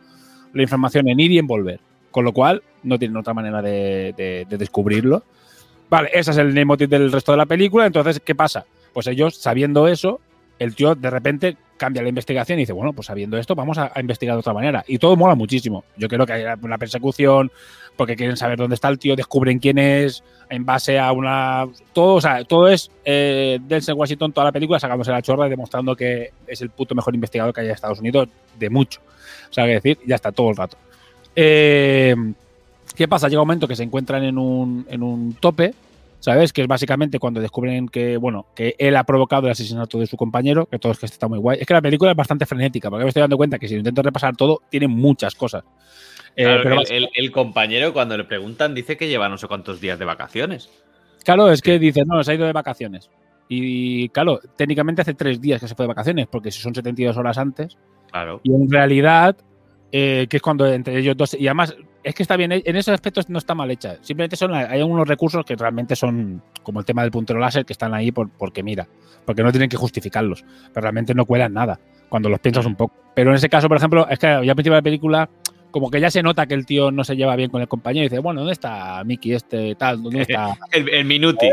[0.54, 1.80] la información en ir y en volver.
[2.12, 5.24] Con lo cual, no tienen otra manera de descubrirlo.
[5.90, 7.86] Vale, ese es el leitmotiv del resto de la película.
[7.86, 8.66] Entonces, ¿qué pasa?
[8.94, 10.22] Pues ellos, sabiendo eso,
[10.62, 13.92] el tío de repente cambia la investigación y dice, bueno, pues sabiendo esto, vamos a,
[14.00, 14.84] investigar de otra manera.
[14.88, 15.84] Y todo mola muchísimo.
[15.98, 17.52] Yo creo que hay una persecución,
[17.96, 21.68] porque quieren saber dónde está el tío, descubren quién es, en base a una.
[21.94, 25.50] Todo, o sea, todo es eh, Denzel Washington, toda la película, sacándose la chorra y
[25.50, 29.02] demostrando que es el puto mejor investigador que hay en Estados Unidos, de mucho.
[29.50, 30.78] O sea, que decir, ya está todo el rato.
[31.36, 32.16] Eh,
[32.96, 33.30] ¿Qué pasa?
[33.30, 35.74] Llega un momento que se encuentran en un, en un tope,
[36.22, 36.54] ¿sabes?
[36.54, 40.16] Que es básicamente cuando descubren que, bueno, que él ha provocado el asesinato de su
[40.16, 41.58] compañero, que todo es que está muy guay.
[41.60, 43.80] Es que la película es bastante frenética, porque me estoy dando cuenta que si lo
[43.80, 45.66] intento repasar todo, tiene muchas cosas.
[46.38, 49.48] Eh, Claro, pero el, el- el compañero, cuando le preguntan, dice que lleva no sé
[49.50, 50.70] cuántos días de vacaciones.
[51.26, 53.10] Claro, es que dice, no, se ha ido de vacaciones.
[53.50, 57.18] Y claro, técnicamente hace tres días que se fue de vacaciones, porque si son 72
[57.18, 57.78] horas antes.
[58.10, 58.40] Claro.
[58.44, 59.36] Y en realidad,
[59.92, 61.34] eh, que es cuando entre ellos dos.
[61.34, 63.98] Y además, es que está bien, en esos aspectos no está mal hecha.
[64.02, 67.74] Simplemente son, hay unos recursos que realmente son, como el tema del puntero láser, que
[67.74, 68.88] están ahí por, porque mira,
[69.26, 70.44] porque no tienen que justificarlos.
[70.74, 72.96] Pero realmente no cuelan nada, cuando los piensas un poco.
[73.16, 75.30] Pero en ese caso, por ejemplo, es que ya al principio de la película
[75.72, 78.06] como que ya se nota que el tío no se lleva bien con el compañero
[78.06, 80.04] y dice, bueno, ¿dónde está Mickey este tal?
[80.04, 81.50] ¿Dónde está El, el Minuti.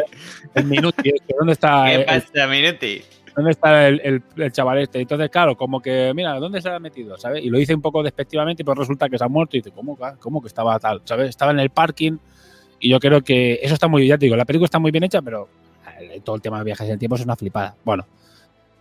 [0.54, 1.34] el Minuti este?
[1.38, 3.02] ¿Dónde está ¿Qué el, pasa, Minuti?
[3.38, 5.00] ¿Dónde está el, el- el chaval este?
[5.00, 7.16] Entonces, claro, como que, mira, ¿dónde se ha metido?
[7.18, 7.44] ¿Sabes?
[7.44, 9.96] Y lo dice un poco despectivamente, pero resulta que se ha muerto y dice, ¿cómo,
[10.18, 11.02] cómo que estaba tal?
[11.04, 11.28] ¿Sabes?
[11.28, 12.16] Estaba en el parking
[12.80, 14.90] y yo creo que eso está muy bien, ya te digo, la película está muy
[14.90, 15.48] bien hecha, pero
[16.00, 17.76] eh, todo el tema de viajes en el tiempo es una flipada.
[17.84, 18.06] Bueno,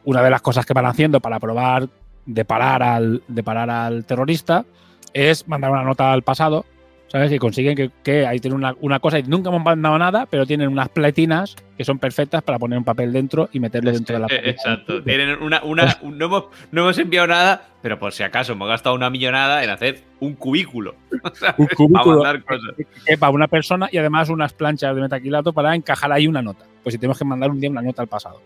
[0.06, 1.88] una de las cosas que van haciendo para probar
[2.26, 4.66] de parar al, de parar al terrorista
[5.14, 6.66] es mandar una nota al pasado,
[7.08, 7.32] ¿sabes?
[7.32, 10.46] Y consiguen que, que ahí tienen una, una cosa y nunca hemos mandado nada, pero
[10.46, 14.20] tienen unas pletinas que son perfectas para poner un papel dentro y meterle dentro de
[14.22, 15.02] la Eh, Exacto.
[15.04, 18.68] Tienen una, una, un- no, hemos, no hemos enviado nada, pero por si acaso hemos
[18.68, 20.96] gastado una millonada en hacer un cubículo.
[21.58, 22.76] un Para cubículo cosas.
[23.06, 26.66] que para una persona y además unas planchas de metaquilato para encajar ahí una nota.
[26.84, 28.42] Pues si tenemos que mandar un día una nota al pasado.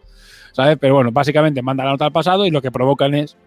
[0.51, 0.77] ¿Sabes?
[0.79, 3.37] Pero bueno, básicamente manda la nota al pasado y lo que provocan es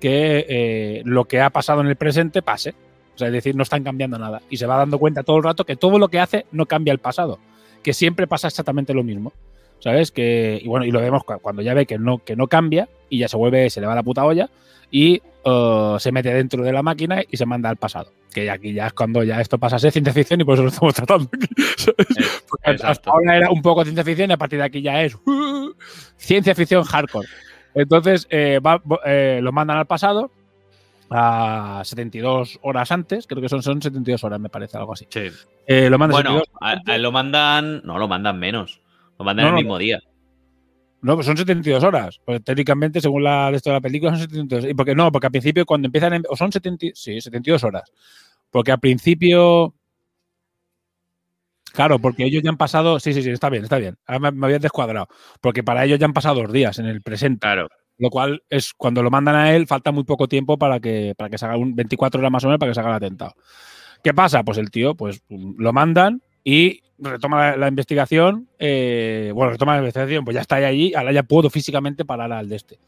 [0.00, 2.74] que eh, lo que ha pasado en el presente pase.
[3.18, 4.42] O sea, es decir, no están cambiando nada.
[4.48, 6.92] Y se va dando cuenta todo el rato que todo lo que hace no cambia
[6.92, 7.40] el pasado.
[7.82, 9.32] Que siempre pasa exactamente lo mismo.
[9.80, 10.12] ¿Sabes?
[10.12, 12.88] Que, y bueno, y lo vemos cu- cuando ya ve que no, que no cambia
[13.08, 14.48] y ya se vuelve, se le va la puta olla
[14.88, 18.12] y eh, se mete dentro de la máquina y se manda al pasado.
[18.32, 20.62] Que aquí ya es cuando ya esto pasa a ser ciencia ficción y por eso
[20.62, 21.48] lo estamos tratando aquí.
[22.84, 25.72] hasta ahora era un poco ciencia ficción y a partir de aquí ya es uh,
[26.16, 27.26] ciencia ficción hardcore.
[27.74, 30.30] Entonces eh, va- eh, lo mandan al pasado
[31.10, 35.06] a 72 horas antes, creo que son, son 72 horas, me parece, algo así.
[35.10, 35.28] Sí.
[35.66, 37.82] Eh, lo mandan Bueno, 72 a, a él lo mandan.
[37.84, 38.80] No, lo mandan menos.
[39.18, 40.00] Lo mandan No, el no, mismo día.
[41.00, 42.20] No, pues son 72 horas.
[42.24, 45.26] Pues técnicamente, según la de esto de la película, son 72 Y porque no, porque
[45.28, 46.12] al principio, cuando empiezan.
[46.14, 47.90] en- o son 70, sí, 72 horas.
[48.50, 49.74] Porque al principio.
[51.72, 52.98] Claro, porque ellos ya han pasado.
[52.98, 53.96] Sí, sí, sí, está bien, está bien.
[54.06, 55.06] Ahora me, me habías descuadrado.
[55.40, 57.40] Porque para ellos ya han pasado dos días en el presente.
[57.40, 57.68] Claro.
[57.98, 61.28] Lo cual es cuando lo mandan a él, falta muy poco tiempo para que, para
[61.28, 63.34] que se haga un 24 horas más o menos para que se haga el atentado.
[64.02, 64.44] ¿Qué pasa?
[64.44, 68.48] Pues el tío, pues lo mandan y retoma la, la investigación.
[68.58, 72.32] eh, bueno, retoma la investigación, pues ya está ahí allí, ahora ya puedo físicamente parar
[72.32, 72.78] al de este.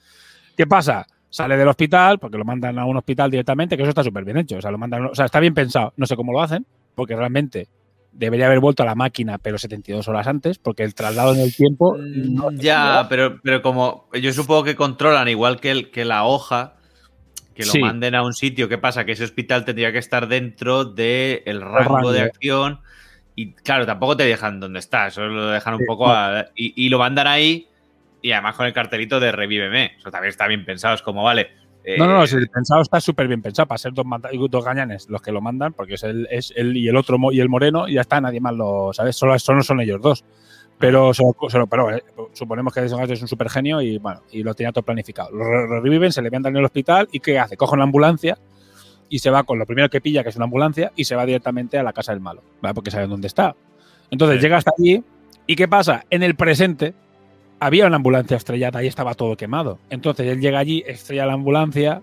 [0.56, 1.06] ¿Qué pasa?
[1.28, 4.36] Sale del hospital, porque lo mandan a un hospital directamente, que eso está súper bien
[4.36, 4.56] hecho.
[4.56, 5.92] O sea, lo mandan, o sea, está bien pensado.
[5.96, 7.68] No sé cómo lo hacen, porque realmente
[8.12, 11.54] debería haber vuelto a la máquina, pero 72 horas antes, porque el traslado en el
[11.54, 11.96] tiempo.
[11.98, 16.74] no- Ya, pero, pero como yo supongo que controlan igual que, el, que la hoja,
[17.54, 17.80] que lo Sí.
[17.80, 19.04] manden a un sitio, ¿qué pasa?
[19.04, 22.12] Que ese hospital tendría que estar dentro del rango, rango.
[22.12, 22.80] de acción.
[23.36, 26.12] Y claro, tampoco te dejan donde está, eso lo dejan un Sí, poco no.
[26.12, 27.68] a- y, y lo mandan ahí,
[28.22, 29.92] y además con el cartelito de revíveme.
[29.98, 31.50] Eso también está bien pensado, es como, vale.
[31.84, 34.04] Eh, No, no, no, el pensado está súper bien pensado para ser dos,
[34.50, 37.40] dos gañanes los que lo mandan, porque es él, es él y el otro y
[37.40, 39.16] el moreno, y ya está, nadie más lo ¿sabes?
[39.16, 40.24] Solo, solo son ellos dos.
[40.78, 44.82] Pero, eh, suponemos que Jason es un super genio y bueno, y lo tenía todo
[44.82, 45.30] planificado.
[45.30, 47.56] Lo re- lo reviven, se le envían en el hospital y ¿qué hace?
[47.58, 48.38] Coge una ambulancia
[49.10, 51.26] y se va con lo primero que pilla, que es una ambulancia, y se va
[51.26, 52.74] directamente a la casa del malo, ¿vale?
[52.74, 53.54] Porque saben dónde está.
[54.10, 54.42] Entonces Sí.
[54.42, 55.02] llega hasta allí
[55.46, 56.04] y ¿qué pasa?
[56.08, 56.94] En el presente
[57.60, 59.78] había una ambulancia estrellada y estaba todo quemado.
[59.90, 62.02] Entonces él llega allí, estrella la ambulancia,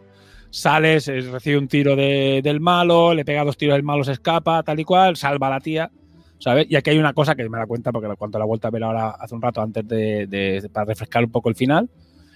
[0.50, 4.14] sale, se recibe un tiro de- del malo, le pega dos tiros del malo, se
[4.14, 5.92] escapa, tal y cual, salva a la tía,
[6.40, 6.68] ¿sabes?
[6.70, 8.72] Y aquí hay una cosa que me da cuenta porque cuando la he vuelto a
[8.72, 11.90] ver ahora hace un rato antes de, de- para refrescar un poco el final.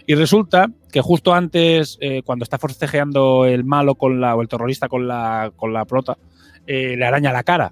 [0.08, 4.48] Y resulta que justo antes, eh, cuando está forcejeando el malo con la, o el
[4.48, 6.18] terrorista con la, con la prota,
[6.66, 7.72] eh, le araña la cara.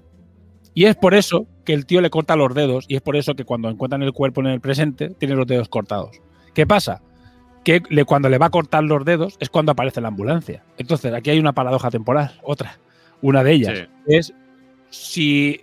[0.72, 3.34] Y es por eso que el tío le corta los dedos y es por eso
[3.36, 6.20] que cuando encuentran el cuerpo en el presente tiene los dedos cortados.
[6.52, 7.00] ¿Qué pasa?
[7.62, 10.64] Que le- cuando le va a cortar los dedos es cuando aparece la ambulancia.
[10.78, 12.78] Entonces aquí hay una paradoja temporal, otra.
[13.22, 13.84] Una de ellas Sí.
[14.08, 14.34] es
[14.90, 15.60] si,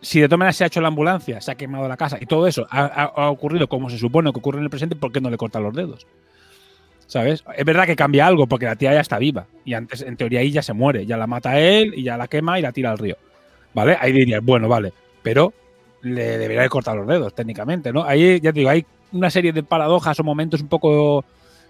[0.00, 2.26] si de todas maneras se ha hecho la ambulancia, se ha quemado la casa y
[2.26, 5.10] todo eso ha, ha- ha ocurrido como se supone que ocurre en el presente, ¿por
[5.10, 6.06] qué no le cortan los dedos?
[7.06, 7.44] ¿Sabes?
[7.56, 10.40] Es verdad que cambia algo porque la tía ya está viva y antes en teoría
[10.40, 12.90] ahí ya se muere, ya la mata él y ya la quema y la tira
[12.90, 13.16] al río.
[13.74, 13.96] ¿Vale?
[14.00, 14.92] Ahí dirías, bueno, vale,
[15.26, 15.52] pero
[16.02, 18.04] le debería de cortar los dedos técnicamente, ¿no?
[18.04, 21.24] Ahí ya te digo, hay una serie de paradojas o momentos un poco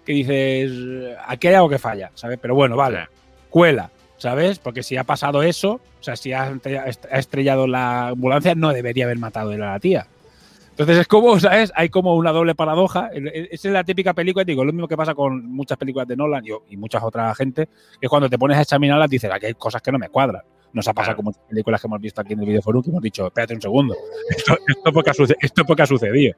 [0.05, 2.37] que dices, aquí hay algo que falla, ¿sabes?
[2.39, 3.07] Pero bueno, vale,
[3.49, 4.59] cuela, ¿sabes?
[4.59, 6.53] Porque si ha pasado eso, o sea, si ha
[7.11, 10.05] estrellado la ambulancia, no debería haber matado a la tía.
[10.69, 11.73] Entonces es como, ¿sabes?
[11.75, 13.09] Hay como una doble paradoja.
[13.11, 16.43] Esa es la típica película, digo, lo mismo que pasa con muchas películas de Nolan
[16.69, 17.67] y, muchas otras gente,
[17.99, 20.43] que cuando te pones a examinarlas dices, aquí hay cosas que no me cuadran.
[20.73, 23.01] Nos ha pasado con muchas películas que hemos visto aquí en el videoforum que hemos
[23.01, 23.95] dicho, espérate un segundo,
[24.29, 26.35] esto, esto, porque ha esto porque ha sucedido.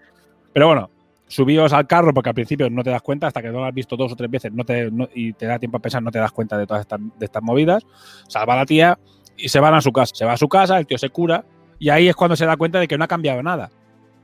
[0.53, 0.89] Pero bueno,
[1.27, 3.73] subíos al carro porque al principio no te das cuenta, hasta que no lo has
[3.73, 6.11] visto dos o tres veces no te, no- y te da tiempo a pensar, no
[6.11, 7.85] te das cuenta de todas estas, de estas movidas.
[8.27, 8.97] Salva a la tía
[9.37, 10.13] y se van a su casa.
[10.15, 11.45] Se va a su casa, el tío se cura
[11.77, 13.69] y ahí es cuando se da cuenta de que no ha cambiado nada.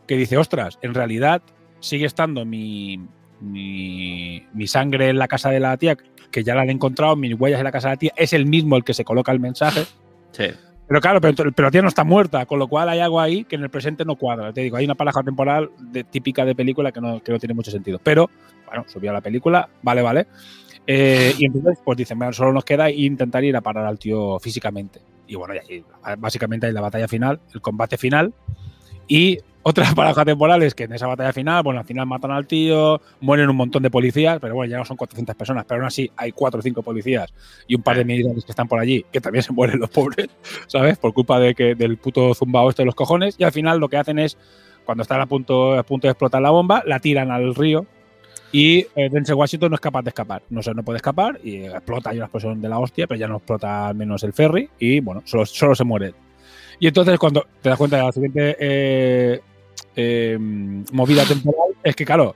[0.08, 1.42] Que dice, ostras, en realidad
[1.80, 3.00] sigue estando mi,
[3.40, 5.96] mi, mi sangre en la casa de la tía,
[6.32, 8.46] que ya la han encontrado, mis huellas en la casa de la tía, es el
[8.46, 9.86] mismo el que se coloca el mensaje.
[10.32, 10.46] Sí.
[10.88, 13.44] Pero claro, pero, pero la tía no está muerta, con lo cual hay algo ahí
[13.46, 14.54] que en el presente no cuadra.
[14.54, 17.56] Te digo, hay una paradoja temporal de- típica de película que no, que no tiene
[17.56, 18.00] mucho sentido.
[18.04, 18.30] Pero,
[18.68, 20.28] bueno, subió a la película, vale, vale.
[20.86, 24.40] Eh, y entonces, pues dicen, bueno, solo nos queda intentar ir a parar al tío
[24.40, 25.02] físicamente.
[25.26, 25.84] Y bueno, y ahí,
[26.20, 28.32] básicamente hay la batalla final, el combate final.
[29.08, 32.46] Y otra paradoja temporal es que en esa batalla final, bueno, al final matan al
[32.46, 35.88] tío, mueren un montón de policías, pero bueno, ya no son 400 personas, pero aún
[35.88, 37.34] así hay 4 o 5 policías
[37.68, 40.28] y un par de militares que están por allí, que también se mueren los pobres,
[40.68, 41.00] ¿sabes?
[41.00, 43.36] Por culpa de que, del puto zumbao este de los cojones.
[43.40, 44.38] Y al final lo que hacen es,
[44.86, 47.88] cuando están a punto, a punto de explotar la bomba, la tiran al río
[48.52, 50.44] y eh, Denzel Washington no es capaz de escapar.
[50.50, 53.28] No sé, no puede escapar y explota, hay una explosión de la hostia, pero ya
[53.28, 56.14] no explota al menos el ferry y bueno, solo, solo se muere.
[56.80, 59.42] Y entonces cuando te das cuenta de la siguiente eh,
[59.96, 62.36] eh, movida temporal es que, claro,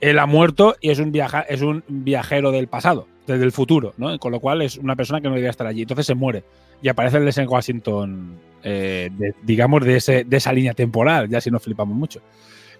[0.00, 3.92] él ha muerto y es un, viaja, es un viajero del pasado, desde el futuro,
[3.98, 4.18] ¿no?
[4.18, 5.82] Con lo cual es una persona que no debería estar allí.
[5.82, 6.44] Entonces se muere
[6.82, 11.40] y aparece el Denzel Washington, eh, de- digamos, de, ese, de esa línea temporal, ya
[11.40, 12.20] si nos flipamos mucho.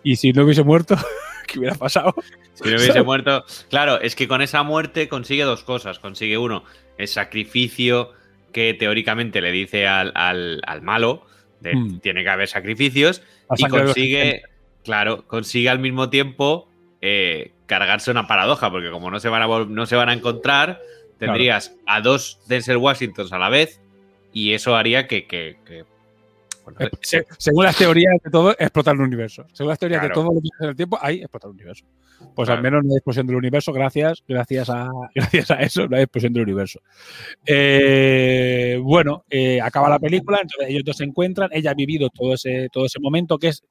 [0.02, 0.96] Y si no hubiese muerto,
[1.46, 2.14] ¿qué hubiera pasado?
[2.54, 3.44] Si no hubiese muerto.
[3.68, 5.98] Claro, es que con esa muerte consigue dos cosas.
[5.98, 6.64] Consigue uno,
[6.96, 8.12] el sacrificio
[8.52, 11.24] que teóricamente le dice al, al- al malo,
[11.60, 12.00] de Hmm.
[12.00, 13.22] tiene que haber sacrificios,
[13.56, 14.42] y consigue,
[14.84, 16.68] claro, consigue al mismo tiempo
[17.02, 20.80] eh, cargarse una paradoja, porque como no se van a, no se van a encontrar,
[21.18, 23.80] tendrías a dos Denzel Washingtons a la vez
[24.32, 25.84] y eso haría que, que- que-
[26.64, 29.44] bueno, Eh, se- según las teorías de todo, explotar el universo.
[29.52, 30.20] Según las teorías de Claro.
[30.22, 31.84] todo lo que pasa en el tiempo, hay explotar el universo.
[32.34, 32.58] Pues Claro.
[32.58, 36.02] al menos no hay explosión del universo, gracias, gracias a, gracias a eso, no hay
[36.02, 36.80] explosión del universo.
[37.46, 42.34] Eh, bueno, eh, acaba la película, entonces ellos dos se encuentran, ella ha vivido todo
[42.34, 43.62] ese, todo ese momento que es,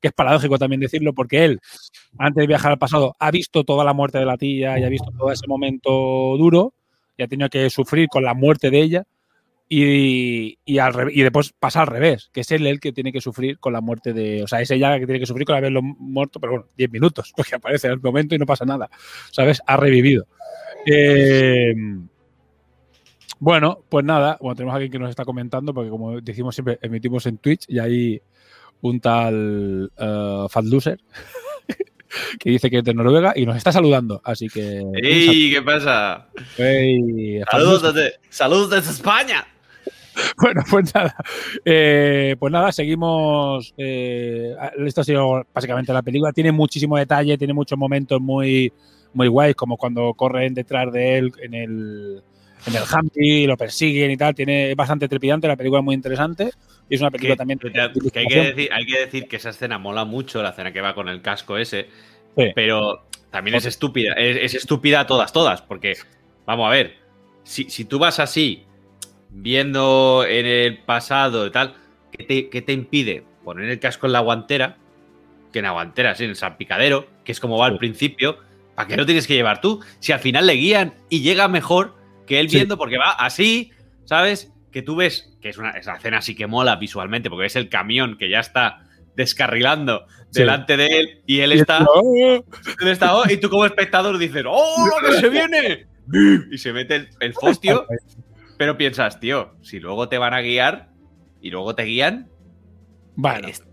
[0.00, 1.60] que es paradójico también decirlo, porque él,
[2.18, 4.88] antes de viajar al pasado, ha visto toda la muerte de la tía y ha
[4.88, 5.90] visto todo ese momento
[6.36, 6.74] duro
[7.16, 9.04] y ha tenido que sufrir con la muerte de ella.
[9.74, 13.22] Y, y, al y después pasa al revés, que es él el que tiene que
[13.22, 14.42] sufrir con la muerte de.
[14.42, 16.90] O sea, es ella la que tiene que sufrir con haberlo muerto, pero bueno, 10
[16.90, 18.90] minutos, porque aparece en el momento y no pasa nada.
[19.30, 19.62] ¿Sabes?
[19.66, 20.26] Ha revivido.
[20.84, 21.72] Eh,
[23.38, 26.78] bueno, pues nada, bueno, tenemos a alguien que nos está comentando, porque como decimos siempre,
[26.82, 28.20] emitimos en Twitch y hay
[28.82, 31.00] un tal uh, Fat Loser
[32.38, 34.20] que dice que es de Noruega y nos está saludando.
[34.22, 34.82] Así que.
[35.02, 35.50] ¡Ey!
[35.50, 36.28] ¿Qué pasa?
[36.58, 36.68] saludo.
[36.68, 39.46] Ey, Fat Saludos desde, saludos desde España.
[40.40, 41.14] Bueno, pues nada.
[41.64, 43.72] Eh, pues nada, seguimos.
[43.76, 44.54] eh,
[44.86, 46.32] esto ha sido básicamente la película.
[46.32, 48.72] Tiene muchísimo detalle, tiene muchos momentos muy,
[49.14, 52.22] muy guays, como cuando corren detrás de él en el,
[52.66, 54.34] en el Humpty, lo persiguen y tal.
[54.34, 56.50] Tiene es bastante trepidante, la película es muy interesante.
[56.88, 57.58] Y es una película Que, también.
[57.58, 60.50] que- de que hay, que decir, hay que decir que esa escena mola mucho, la
[60.50, 61.86] escena que va con el casco ese,
[62.36, 62.46] Sí.
[62.54, 64.14] pero también es estúpida.
[64.14, 65.94] Es, es estúpida a todas, todas, porque,
[66.46, 66.94] vamos a ver,
[67.44, 68.64] si, si tú vas así,
[69.32, 71.74] viendo en el pasado y tal,
[72.12, 74.76] ¿qué te, qué te impide poner el casco en la guantera?
[75.52, 78.38] Que en la guantera, sí, en el salpicadero, que es como va al principio,
[78.74, 79.80] ¿para qué lo tienes que llevar tú?
[80.00, 81.94] Si al final le guían y llega mejor
[82.26, 82.56] que él Sí.
[82.56, 83.70] viendo, porque va así,
[84.04, 84.52] ¿sabes?
[84.70, 87.68] Que tú ves que es una esa escena sí que mola visualmente, porque es el
[87.68, 90.40] camión que ya está descarrilando Sí.
[90.40, 92.42] delante de él y él Y está, ¡oh!
[92.80, 95.86] él está oh, y tú como espectador dices ¡Oh, lo que se viene!
[96.50, 97.86] Y se mete el, el fostio,
[98.62, 100.90] pero piensas, tío, si luego te van a guiar
[101.40, 102.28] y luego te guían,
[103.16, 103.64] Bueno, es-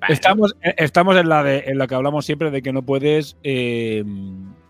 [0.00, 0.14] vale.
[0.14, 3.36] Estamos, eh, estamos en la de en la que hablamos siempre de que no puedes
[3.42, 4.04] eh,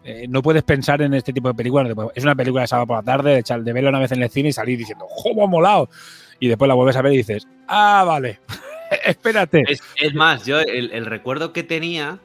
[0.03, 1.93] eh, no puedes pensar en este tipo de películas.
[2.15, 4.23] Es una película de sábado por la tarde, de, echar- de verla una vez en
[4.23, 5.91] el cine y salir diciendo ¡Cómo ha molado!
[6.41, 8.41] Y después la vuelves a ver y dices ¡Ah, vale!
[9.05, 9.63] Espérate.
[9.69, 12.19] Es, es más, yo el, el recuerdo que tenía,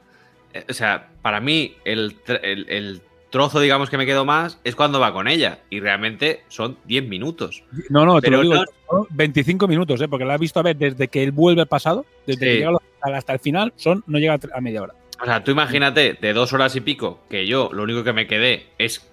[0.54, 3.02] eh, o sea, para mí el, el- el
[3.32, 5.60] trozo, digamos, que me quedó más es cuando va con ella.
[5.72, 7.64] Y realmente son 10 minutos.
[7.90, 8.56] No, no, te Pero lo digo.
[8.56, 10.08] no- son 25 minutos, ¿eh?
[10.08, 12.46] porque la he visto a ver desde que él vuelve al pasado, desde Sí.
[12.46, 12.78] que llega
[13.18, 14.94] hasta el final, son no llega a media hora.
[15.20, 18.28] O sea, tú imagínate, de dos horas y pico, que yo lo único que me
[18.28, 19.08] quedé es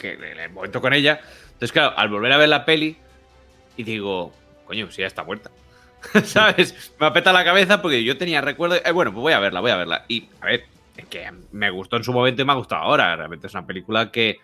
[0.00, 1.20] que en el momento con ella.
[1.46, 2.96] Entonces, claro, al volver a ver la peli,
[3.76, 4.32] y digo,
[4.66, 5.50] coño, si ya está muerta.
[6.24, 6.92] ¿Sabes?
[7.00, 8.76] Me apeta la cabeza porque yo tenía recuerdo.
[8.76, 10.04] eh, bueno, pues voy a verla, voy a verla.
[10.06, 10.64] Y, a ver,
[11.02, 13.16] que me gustó en su momento y me ha gustado ahora.
[13.16, 14.38] Realmente es una película que,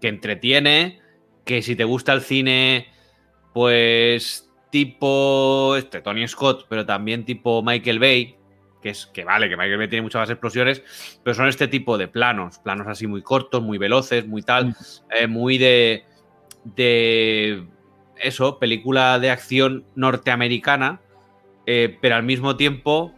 [0.00, 1.00] que entretiene,
[1.44, 2.88] que si te gusta el cine,
[3.52, 8.36] pues tipo este Tony Scott, pero también tipo Michael Bay,
[8.82, 11.96] que es que vale, que Michael Bay tiene muchas más explosiones, pero son este tipo
[11.98, 14.76] de planos, planos así muy cortos, muy veloces, muy tal,
[15.10, 16.04] eh, muy de
[16.74, 17.66] de
[18.16, 21.00] eso, película de acción norteamericana,
[21.66, 23.12] eh, pero al mismo tiempo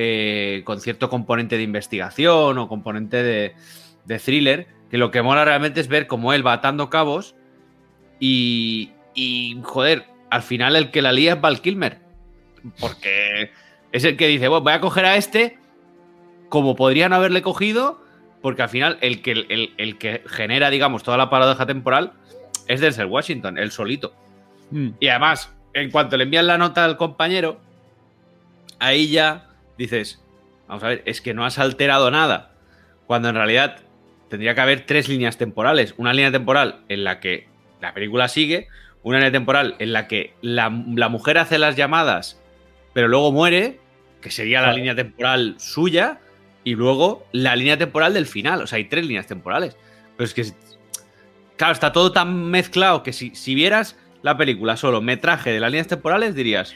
[0.00, 3.56] eh, con cierto componente de investigación o componente de,
[4.04, 7.34] de thriller, que lo que mola realmente es ver cómo él va atando cabos
[8.20, 11.98] y, y, joder, al final el que la lía es Val Kilmer,
[12.78, 13.50] porque
[13.90, 15.58] es el que dice, bueno, voy a coger a este
[16.48, 18.00] como podrían haberle cogido,
[18.40, 22.12] porque al final el que, el, el que genera, digamos, toda la paradoja temporal
[22.68, 24.14] es Denzel Washington, él solito.
[24.70, 24.90] Mm.
[25.00, 27.58] Y además, en cuanto le envían la nota al compañero,
[28.78, 29.47] ahí ya
[29.78, 30.22] dices,
[30.66, 32.52] vamos a ver, es que no has alterado nada.
[33.06, 33.78] Cuando en realidad
[34.28, 35.94] tendría que haber tres líneas temporales.
[35.96, 37.48] Una línea temporal en la que
[37.80, 38.68] la película sigue,
[39.02, 42.40] una línea temporal en la que la, la mujer hace las llamadas,
[42.92, 43.80] pero luego muere,
[44.20, 46.20] que sería la línea temporal suya,
[46.64, 48.60] y luego la línea temporal del final.
[48.60, 49.76] O sea, hay tres líneas temporales.
[50.16, 50.44] Pero es que,
[51.56, 55.70] claro, está todo tan mezclado que si, si vieras la película solo metraje de las
[55.70, 56.74] líneas temporales, dirías,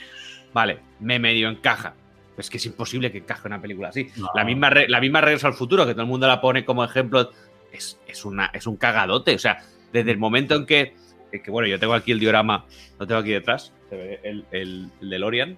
[0.54, 1.94] vale, me medio encaja.
[2.34, 4.08] Pues que es imposible que encaje una película así.
[4.16, 4.28] No.
[4.34, 7.30] La, misma la misma Regreso al Futuro, que todo el mundo la pone como ejemplo,
[7.72, 9.34] es, es, una, es un cagadote.
[9.34, 10.94] O sea, desde el momento en que,
[11.30, 12.64] que, bueno, yo tengo aquí el diorama,
[12.98, 15.56] lo tengo aquí detrás, se ve el, el, el DeLorean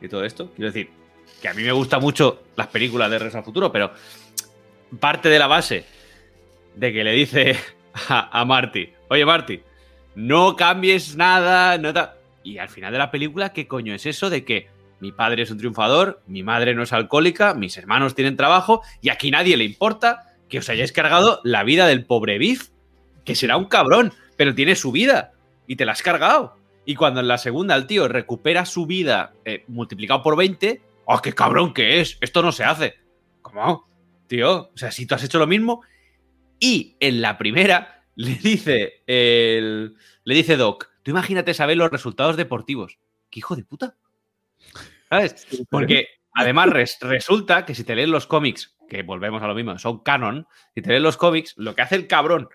[0.00, 0.50] y todo esto.
[0.56, 0.90] Quiero decir,
[1.40, 3.92] que a mí me gustan mucho las películas de Regreso al Futuro, pero
[4.98, 5.84] parte de la base
[6.74, 7.56] de que le dice
[8.08, 9.60] a, a Marty, oye Marty,
[10.14, 12.16] no cambies nada, no ta-".
[12.42, 14.68] y al final de la película, ¿qué coño es eso de que
[15.00, 19.10] mi padre es un triunfador, mi madre no es alcohólica, mis hermanos tienen trabajo y
[19.10, 22.70] aquí nadie le importa que os hayáis cargado la vida del pobre Biff,
[23.24, 25.32] que será un cabrón, pero tiene su vida
[25.66, 26.56] y te la has cargado.
[26.84, 31.20] Y cuando en la segunda el tío recupera su vida eh, multiplicado por 20, ¡oh,
[31.20, 32.16] qué cabrón que es!
[32.20, 32.94] Esto no se hace.
[33.42, 33.88] ¿Cómo?
[34.28, 35.82] Tío, o sea, si tú has hecho lo mismo.
[36.60, 42.36] Y en la primera le dice el, le dice Doc, tú imagínate saber los resultados
[42.36, 42.98] deportivos.
[43.30, 43.96] ¿Qué hijo de puta?
[45.08, 45.46] ¿Sabes?
[45.70, 49.78] Porque además res- resulta que si te lees los cómics, que volvemos a lo mismo,
[49.78, 52.48] son canon, si te lees los cómics, lo que hace el cabrón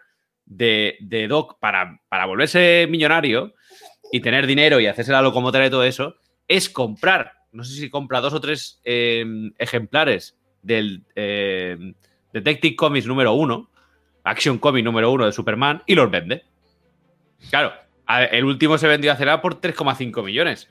[0.46, 3.54] de, de Doc para, para volverse millonario
[4.12, 6.16] y tener dinero y hacerse la locomotora y todo eso,
[6.48, 9.26] es comprar, no sé si compra dos o tres eh,
[9.58, 11.78] ejemplares del eh,
[12.34, 13.70] Detective Comics número uno,
[14.24, 16.44] Action Comics número uno de Superman, y los vende.
[17.50, 17.74] Claro,
[18.32, 20.70] el último se vendió hace nada por 3,5 millones.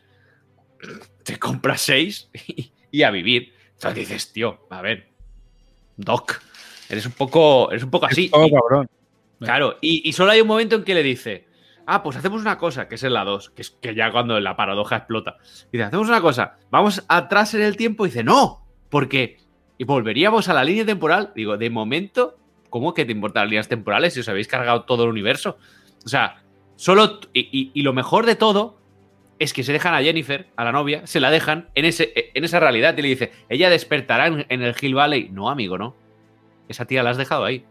[1.24, 3.55] Te compras 6 y, y a vivir.
[3.74, 5.09] Entonces dices, tío, a ver,
[5.97, 6.41] Doc,
[6.89, 8.28] eres un poco, eres un poco así.
[8.28, 8.89] todo Y- cabrón.
[9.39, 11.47] Claro, y, y solo hay un momento en que le dice,
[11.87, 14.39] ah, pues hacemos una cosa, que es en la 2, que es que ya cuando
[14.39, 15.39] la paradoja explota.
[15.72, 19.39] Dice, hacemos una cosa, vamos atrás en el tiempo, y dice, no, porque
[19.78, 21.33] y volveríamos a la línea temporal.
[21.35, 22.37] Digo, de momento,
[22.68, 25.57] ¿cómo que te importan las líneas temporales si os habéis cargado todo el universo?
[26.05, 26.43] O sea,
[26.76, 28.78] solo, t- y, y- y lo mejor de todo
[29.41, 32.45] es que se dejan a Jennifer, a la novia, se la dejan en, ese, en
[32.45, 35.30] esa realidad y le dice, ella despertará en, el Hill Valley.
[35.32, 35.97] No, amigo, no.
[36.68, 37.64] Esa tía la has dejado ahí.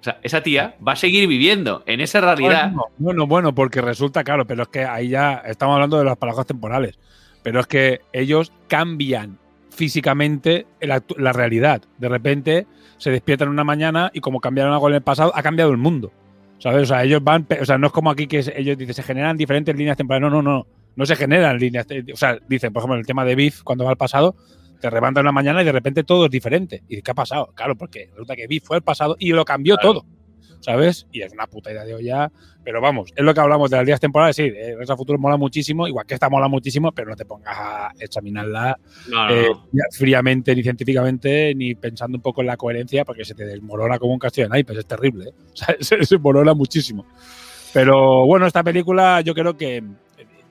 [0.00, 2.70] O sea, esa tía va a seguir viviendo en esa realidad.
[2.70, 6.18] Bueno, bueno, bueno, porque resulta, claro, pero es que ahí ya estamos hablando de las
[6.18, 6.98] paradojas temporales.
[7.42, 9.38] Pero es que ellos cambian
[9.70, 11.80] físicamente la, la realidad.
[11.96, 12.66] De repente
[12.98, 16.12] se despiertan una mañana y como cambiaron algo en el pasado, ha cambiado el mundo.
[16.58, 16.82] ¿Sabes?
[16.82, 19.38] O sea, ellos van, o sea, no es como aquí que ellos dicen, se generan
[19.38, 20.30] diferentes líneas temporales.
[20.30, 20.66] No, no, no.
[20.96, 21.86] No se generan líneas.
[21.86, 24.34] te- O sea, dicen, por ejemplo, el tema de Biff, cuando va al pasado,
[24.80, 26.82] te levantan una mañana y de repente todo es diferente.
[26.88, 27.52] ¿Y qué ha pasado?
[27.54, 29.92] Claro, porque resulta que Biff fue al pasado y lo cambió Claro.
[29.94, 30.06] todo.
[30.60, 31.06] ¿Sabes?
[31.12, 32.32] Y es una puta idea de olla.
[32.64, 34.34] Pero vamos, es lo que hablamos de las líneas temporales.
[34.34, 37.56] Sí, eh, al futuro mola muchísimo, igual que esta mola muchísimo, pero no te pongas
[37.56, 38.76] a examinarla
[39.08, 39.82] No, no, eh, no.
[39.92, 44.14] fríamente, ni científicamente, ni pensando un poco en la coherencia, porque se te desmorona como
[44.14, 44.78] un castillo de naipes.
[44.78, 45.32] Es terrible, ¿eh?
[45.52, 47.06] O sea, se, se desmorona muchísimo.
[47.72, 49.84] Pero bueno, esta película yo creo que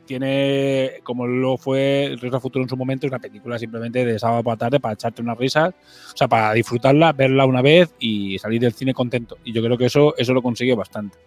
[0.06, 4.44] tiene, como lo fue al Futuro en su momento, es una película simplemente de sábado
[4.44, 5.74] por la tarde para echarte unas risas,
[6.14, 9.38] o sea, para disfrutarla, verla una vez y salir del cine contento.
[9.44, 11.18] Y yo creo que eso, eso lo consigue bastante.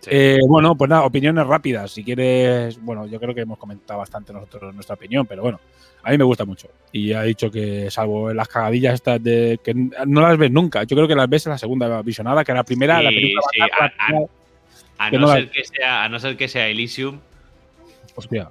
[0.00, 0.10] Sí.
[0.12, 1.90] Eh, bueno, pues nada, opiniones rápidas.
[1.90, 5.58] Si quieres, bueno, yo creo que hemos comentado bastante nosotros nuestra opinión, pero bueno,
[6.04, 6.68] a mí me gusta mucho.
[6.92, 10.84] Y he dicho que, salvo en las cagadillas estas de que no las ves nunca,
[10.84, 13.42] yo creo que las ves en la segunda visionada, que la primera, la Sí, película.
[13.52, 14.26] sí, a- la primera-
[15.00, 17.18] A que no, no la- ser que sea, a no ser que sea Elysium,
[18.18, 18.50] hostia.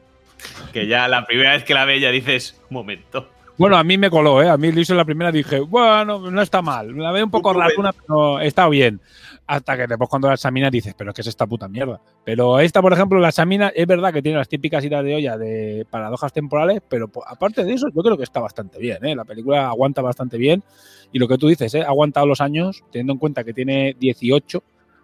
[0.74, 3.30] que ya la primera vez que la ve ya dices, un momento.
[3.58, 4.50] Bueno, a mí me coló, ¿eh?
[4.50, 6.96] A mí Luis en la primera dije, bueno, no está mal.
[6.96, 9.02] La veo un poco Un rara, pero está bien.
[9.48, 12.00] Hasta que después cuando la examinas dices, pero ¿qué es esta puta mierda?
[12.24, 15.38] Pero esta, por ejemplo, la examina, es verdad que tiene las típicas idas de olla
[15.38, 19.16] de paradojas temporales, pero aparte de eso, yo creo que está bastante bien, ¿eh?
[19.16, 20.64] La película aguanta bastante bien.
[21.12, 21.82] Y lo que tú dices, ¿eh?
[21.82, 24.62] Ha aguantado los años, teniendo en cuenta que tiene 18,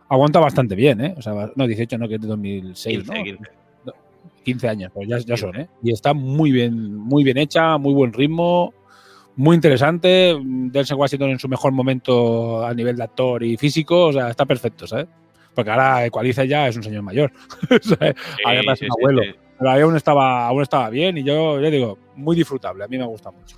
[0.09, 1.15] aguanta bastante bien, ¿eh?
[1.17, 3.23] O sea, no, 18 no, que es de 2006, 15, ¿no?
[3.23, 3.62] 15.
[4.43, 5.67] 15 años, pues ya, ya son, ¿eh?
[5.81, 8.73] Y está muy bien, muy bien hecha, muy buen ritmo,
[9.35, 10.35] muy interesante.
[10.43, 14.45] Denzel Washington en su mejor momento a nivel de actor y físico, o sea, está
[14.45, 15.07] perfecto, ¿sabes?
[15.55, 17.31] Porque ahora Equalizer ya es un señor mayor,
[17.81, 18.15] ¿sabes?
[18.45, 19.21] Ahora ya parece Sí, un abuelo.
[19.23, 22.97] sí, Pero aún estaba, aún estaba bien y yo, ya digo, muy disfrutable, a mí
[22.97, 23.55] me gusta mucho.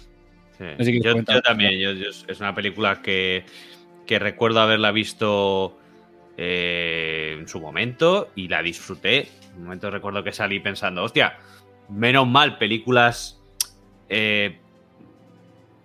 [0.59, 3.43] No sé Yo, yo también, yo- yo- es una película que,
[4.05, 5.77] que recuerdo haberla visto
[6.37, 9.29] eh, en su momento y la disfruté.
[9.53, 11.37] En un momento recuerdo que salí pensando, hostia,
[11.89, 13.41] menos mal películas
[14.09, 14.59] eh,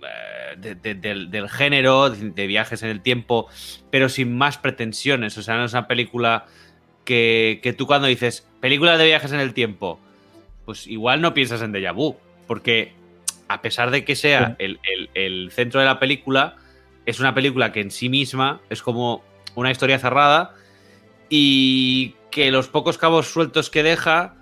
[0.03, 3.49] eh, de- de- del, del género, de, viajes en el tiempo,
[3.91, 5.37] pero sin más pretensiones.
[5.39, 6.47] O sea, no es una película
[7.05, 9.99] que, que tú cuando dices películas de viajes en el tiempo,
[10.65, 12.93] pues igual no piensas en Deja Vu, porque
[13.49, 16.57] a pesar de que sea el, el- el centro de la película,
[17.07, 19.25] es una película que en sí misma es como
[19.55, 20.55] una historia cerrada
[21.29, 24.35] y que los pocos cabos sueltos que deja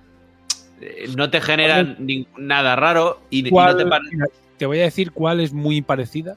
[0.80, 4.66] eh, no te generan ni- nada raro y, y no ¿Cuál- te pare- mira, te
[4.66, 6.36] voy a decir cuál es muy parecida.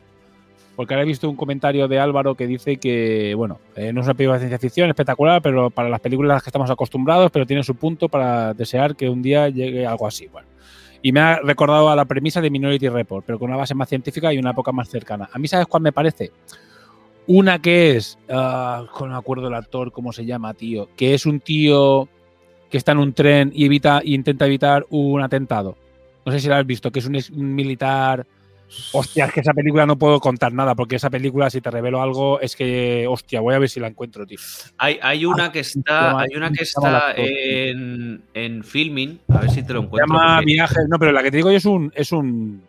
[0.76, 4.08] Porque ahora he visto un comentario de Álvaro que dice que, bueno, eh, no es
[4.08, 7.30] una película de ciencia ficción espectacular, pero para las películas a las que estamos acostumbrados,
[7.30, 10.28] pero tiene su punto para desear que un día llegue algo así.
[10.28, 10.48] Bueno.
[11.02, 13.90] Y me ha recordado a la premisa de Minority Report, pero con una base más
[13.90, 15.30] científica y una época más cercana.
[15.32, 16.32] A mí, ¿sabes cuál me parece?
[17.28, 21.26] Una que es, ah, no me acuerdo el actor, cómo se llama, tío, que es
[21.26, 22.10] un tío
[22.70, 25.78] que está en un tren y evita, e intenta evitar un atentado.
[26.26, 28.26] No sé si lo has visto, que es un, militar
[28.94, 32.02] Hostia, es que esa película no puedo contar nada, porque esa película, si te revelo
[32.02, 34.38] algo, es que, hostia, voy a ver si la encuentro, tío.
[34.78, 39.64] Hay, hay una que está, hay una que está en, en filming, a ver si
[39.64, 40.08] te lo Se encuentro.
[40.18, 42.62] llama porque- Viajes, no, pero la que te digo yo es un, es un,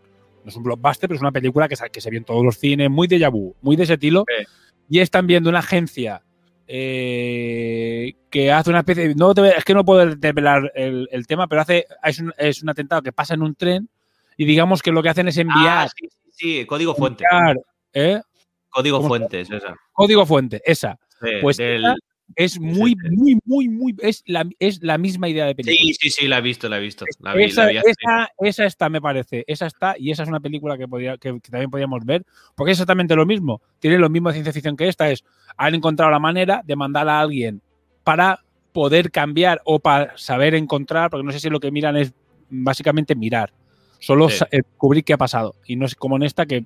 [0.45, 2.45] no es un blockbuster, pero es una película que, sa- que se vio en todos
[2.45, 4.25] los cines, muy de vu, muy de ese estilo.
[4.29, 4.45] Sí.
[4.89, 6.23] Y es también de una agencia
[6.67, 11.47] eh, que hace una especie, de- no es que no puedo desvelar el, el tema,
[11.47, 13.89] pero hace, es un, es un atentado que pasa en un tren
[14.37, 16.31] y digamos que lo que hacen es enviar, Ah, sí, sí,
[16.61, 17.25] sí, código fuente.
[17.31, 17.57] enviar,
[17.93, 18.21] ¿eh?
[18.71, 19.75] Código ¿Cómo se fuente, es esa.
[19.93, 20.99] código fuente, esa.
[21.21, 21.83] Sí, Pues del-
[22.37, 25.89] es muy, muy, muy, muy, es la, es la misma idea de película.
[25.89, 27.05] sí, sí, sí, la he visto, la he visto.
[27.21, 29.45] La vi, esa, la vi esa, esa está, me parece.
[29.47, 32.25] Esa está, y esa es una película que, podría, que, que también podríamos ver,
[32.55, 33.61] porque es exactamente lo mismo.
[33.79, 35.25] Tiene lo mismo de ciencia ficción que esta, es
[35.57, 37.61] han encontrado la manera de mandar a alguien
[38.05, 38.41] para
[38.73, 42.13] poder cambiar o para saber encontrar, porque no sé si lo que miran es
[42.49, 43.53] básicamente mirar,
[43.99, 44.39] solo Sí.
[44.39, 45.55] sa- eh, descubrir qué ha pasado.
[45.67, 46.65] Y no es como en esta que,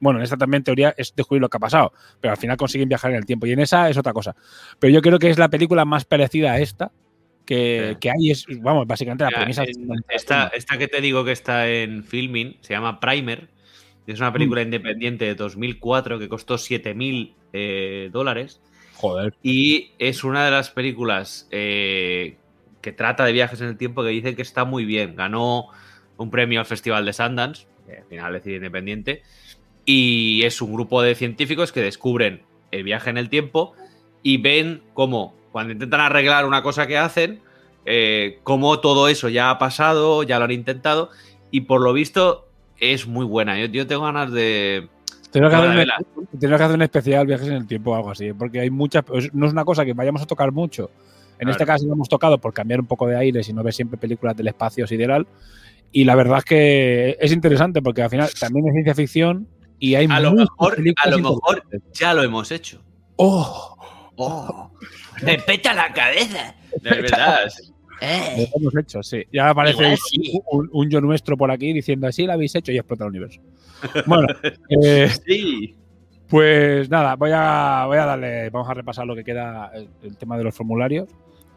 [0.00, 2.88] bueno, en esta también teoría es descubrir lo que ha pasado, pero al final consiguen
[2.88, 3.46] viajar en el tiempo.
[3.46, 4.34] Y en esa es otra cosa.
[4.78, 6.90] Pero yo creo que es la película más parecida a esta
[7.46, 7.96] que, Sí.
[8.00, 8.30] que hay.
[8.30, 9.64] Es, vamos, básicamente la premisa.
[9.64, 9.78] es-
[10.08, 13.48] esta, esta que te digo que está en filming se llama Primer.
[14.06, 14.32] Es una Mm.
[14.32, 18.60] película independiente de 2004 que costó 7.000 eh, dólares.
[18.94, 19.34] Joder.
[19.42, 22.36] Y es una de las películas eh,
[22.82, 25.14] que trata de viajes en el tiempo que dicen que está muy bien.
[25.16, 25.66] Ganó
[26.16, 29.22] un premio al Festival de Sundance, que al final es independiente.
[29.84, 33.72] Y es un grupo de científicos que descubren el viaje en el tiempo
[34.22, 37.40] y ven cómo, cuando intentan arreglar una cosa que hacen,
[37.86, 41.10] eh, cómo todo eso ya ha pasado, ya lo han intentado.
[41.50, 42.46] Y por lo visto
[42.78, 43.58] es muy buena.
[43.58, 44.88] Yo, yo tengo ganas de.
[45.32, 45.70] Tenemos que, hacer
[46.16, 49.04] un, que hacer un especial viajes en el tiempo o algo así, porque hay muchas.
[49.04, 50.90] pues, No es una cosa que vayamos a tocar mucho.
[51.34, 51.52] En Claro.
[51.52, 53.96] este caso lo hemos tocado por cambiar un poco de aire, si no ves siempre
[53.96, 55.26] películas del espacio sideral.
[55.92, 59.48] Y la verdad es que es interesante porque al final también es ciencia ficción
[59.80, 61.62] y hay A lo mejor, a lo mejor
[61.92, 62.80] ya lo hemos hecho.
[63.16, 63.76] ¡Oh!
[64.16, 64.70] ¡Oh!
[65.22, 66.54] ¡Me peta la cabeza!
[66.82, 67.50] De verdad.
[68.00, 69.24] Lo hemos hecho, sí.
[69.32, 70.40] Ya aparece un, sí.
[70.52, 73.40] un- un yo nuestro por aquí diciendo así lo habéis hecho y explota el universo.
[74.06, 74.28] Bueno,
[74.82, 75.74] eh, Sí.
[76.28, 80.16] Pues nada, voy a, voy a darle, vamos a repasar lo que queda, el, el
[80.16, 81.08] tema de los formularios.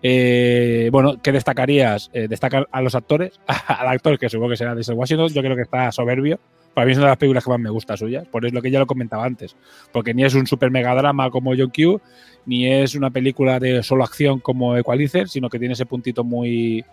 [0.01, 2.09] Eh, bueno, ¿qué destacarías?
[2.11, 5.55] Eh, destacar a los actores, al actor que supongo que será Denzel Washington, yo creo
[5.55, 6.39] que está soberbio.
[6.74, 8.61] Para mí es una de las películas que más me gusta suyas, por es lo
[8.61, 9.55] que ya lo comentaba antes,
[9.91, 12.01] porque ni es un super mega drama como John Q,
[12.45, 16.84] ni es una película de solo acción como Equalizer, sino que tiene ese puntito muy,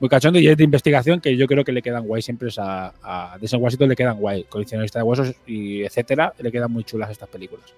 [0.00, 2.92] muy cachondo y es de investigación que yo creo que le quedan guay siempre a,
[3.02, 7.28] a Washington le quedan guay, coleccionista de huesos y etcétera, le quedan muy chulas estas
[7.28, 7.72] películas.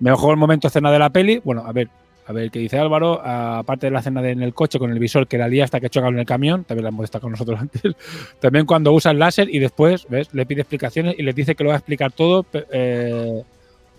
[0.00, 1.88] Mejor momento escena de la peli, bueno, a ver,
[2.26, 4.98] a ver qué dice Álvaro, aparte de la escena de en el coche con el
[4.98, 7.32] visor que la lía hasta que choca en el camión, también la hemos estado con
[7.32, 7.94] nosotros antes,
[8.40, 10.06] también cuando usa el láser y después.
[10.32, 13.42] Le pide explicaciones y le dice que lo va a explicar todo eh,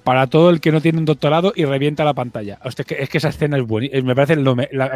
[0.03, 2.59] para todo el que no tiene un doctorado y revienta la pantalla.
[2.63, 3.89] Es, que, es que esa escena es buena.
[4.03, 4.38] Me parece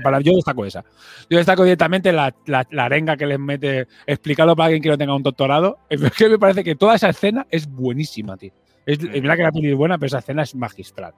[0.03, 0.84] para, yo destaco esa.
[1.30, 5.15] Yo destaco directamente la, la, arenga que les mete explicarlo para alguien que no tenga
[5.15, 5.77] un doctorado.
[5.89, 8.51] Es que me parece que toda esa escena es buenísima, tío.
[8.86, 11.13] Es, es verdad que la peli buena, pero esa escena es magistral.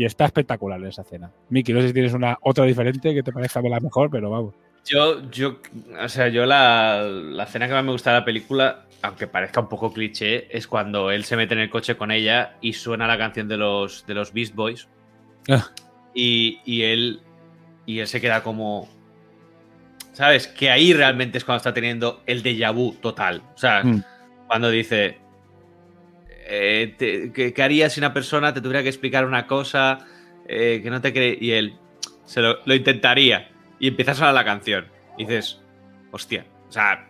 [0.00, 1.30] Y está espectacular esa escena.
[1.50, 4.54] Miki, no sé si tienes una otra diferente que te parezca la mejor, pero vamos.
[4.86, 5.58] Yo, yo,
[6.02, 9.60] o sea, yo la, la escena que más me gusta de la película, aunque parezca
[9.60, 13.06] un poco cliché, es cuando él se mete en el coche con ella y suena
[13.06, 14.88] la canción de los, de los Beast Boys.
[15.50, 15.68] Ah.
[16.14, 17.20] Y, y él,
[17.84, 18.88] y él se queda como.
[20.12, 20.48] ¿Sabes?
[20.48, 23.42] Que ahí realmente es cuando está teniendo el déjà vu total.
[23.54, 24.02] O sea, Mm.
[24.46, 25.18] cuando dice.
[26.50, 29.98] Eh, te- ¿qué, qué harías si una persona te tuviera que explicar una cosa
[30.48, 31.38] eh, que no te cree?
[31.40, 31.74] Y él
[32.24, 33.50] se lo, lo intentaría.
[33.78, 34.86] Y empieza a sonar la canción.
[35.16, 35.60] Y dices,
[36.10, 36.44] hostia.
[36.68, 37.06] O sea,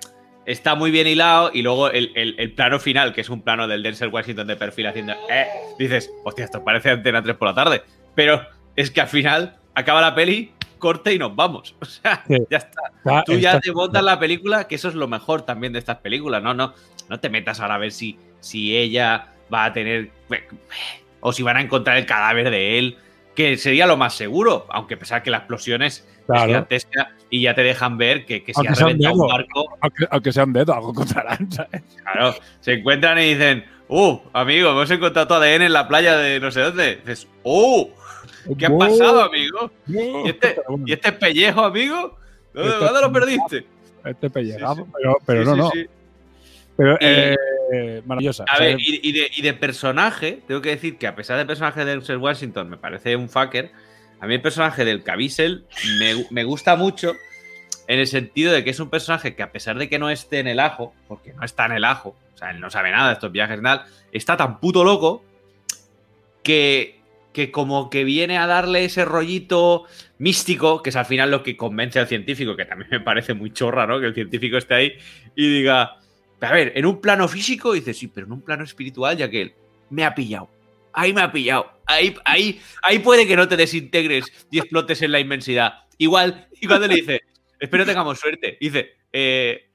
[0.46, 1.50] está muy bien hilado.
[1.52, 4.56] Y luego el, el- el plano final, que es un plano del Denzel Washington de
[4.56, 5.12] perfil haciendo.
[5.30, 5.46] Eh,
[5.78, 7.82] dices, hostia, esto parece Antena 3 por la tarde.
[8.14, 8.40] Pero
[8.76, 11.74] es que al final acaba la peli, corte y nos vamos.
[11.80, 12.36] O sea, Sí.
[12.50, 12.82] ya está.
[12.98, 15.78] Está- Tú ya está- te montas la película, que eso es lo mejor también de
[15.78, 16.42] estas películas.
[16.42, 16.74] No, no,
[17.08, 20.10] no te metas ahora a ver si, si ella va a tener.
[21.20, 22.96] O si van a encontrar el cadáver de él.
[23.34, 26.46] Que sería lo más seguro, aunque pesar que la explosión es, Claro.
[26.46, 30.06] gigantesca y ya te dejan ver que, que si Aunque ha reventado un barco, Aunque,
[30.10, 31.82] aunque sea un dedo, algo encontrarán, ¿sabes?
[32.02, 36.38] claro, se encuentran y dicen, uh, amigo, hemos encontrado tu ADN en la playa de
[36.38, 36.96] no sé dónde.
[36.96, 37.88] Dices, uh,
[38.58, 39.72] ¿qué ha pasado, amigo?
[39.88, 42.16] ¿Y este, ¿Y este pellejo, amigo?
[42.52, 43.66] ¿Dónde, Este- dónde lo perdiste?
[44.04, 44.90] este pellejo, Sí, sí.
[44.96, 45.70] pero, pero Sí, no, no.
[46.76, 47.36] Pero, Y-
[47.72, 48.44] eh, maravillosa.
[48.48, 51.46] A ver, y, y de, y de personaje, tengo que decir que a pesar del
[51.46, 53.70] personaje de Denzel Washington me parece un fucker,
[54.20, 55.64] a mí el personaje del Caviezel
[55.98, 57.14] me, me gusta mucho
[57.86, 60.38] en el sentido de que es un personaje que a pesar de que no esté
[60.38, 63.08] en el ajo, porque no está en el ajo, o sea, él no sabe nada
[63.08, 65.24] de estos viajes y tal, está tan puto loco
[66.42, 67.00] que,
[67.32, 69.84] que como que viene a darle ese rollito
[70.18, 73.52] místico, que es al final lo que convence al científico, que también me parece muy
[73.52, 73.98] chorra, ¿no?
[74.00, 74.92] Que el científico esté ahí
[75.34, 75.99] y diga,
[76.40, 79.42] a ver, en un plano físico, dice, sí, pero en un plano espiritual, ya que
[79.42, 79.54] él
[79.90, 80.48] me ha pillado.
[80.92, 81.70] Ahí me ha pillado.
[81.86, 85.74] Ahí, ahí, ahí puede que no te desintegres y explotes en la inmensidad.
[85.98, 87.20] Igual, y cuando le dice,
[87.58, 89.70] espero tengamos suerte, dice, eh,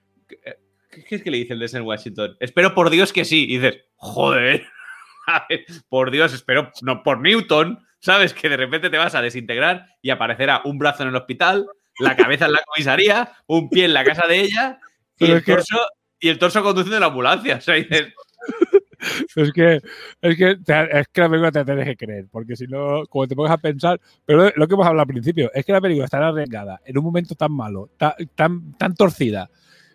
[0.90, 2.36] ¿qué es que le dice el de Washington?
[2.40, 3.44] Espero por Dios que sí.
[3.44, 4.66] Y dices, joder,
[5.28, 8.34] a ver, por Dios, espero, no, por Newton, ¿sabes?
[8.34, 11.68] Que de repente te vas a desintegrar y aparecerá un brazo en el hospital,
[12.00, 14.80] la cabeza en la comisaría, un pie en la casa de ella
[15.18, 15.78] y el, torso,
[16.26, 17.58] y el torso conduciendo la ambulancia.
[17.58, 18.08] O sea, dices,
[19.36, 19.80] es que,
[20.22, 23.36] es que, es que la película te tienes que creer, porque si no, como te
[23.36, 26.28] pongas a pensar, pero lo que hemos hablado al principio, es que la película está
[26.28, 29.52] arriesgada en un momento tan malo, tan, tan, tan torcida,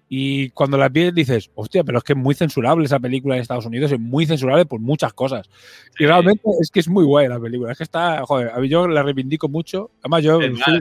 [0.09, 3.43] y cuando la ves dices, hostia, pero es que es muy censurable esa película en
[3.43, 5.51] Estados Unidos, es muy censurable por muchas cosas.
[5.99, 8.69] Y realmente es que es muy buena la película, es que está, joder, a mí
[8.69, 9.91] yo la reivindico mucho.
[10.01, 10.41] Además, yo...
[10.41, 10.81] esta,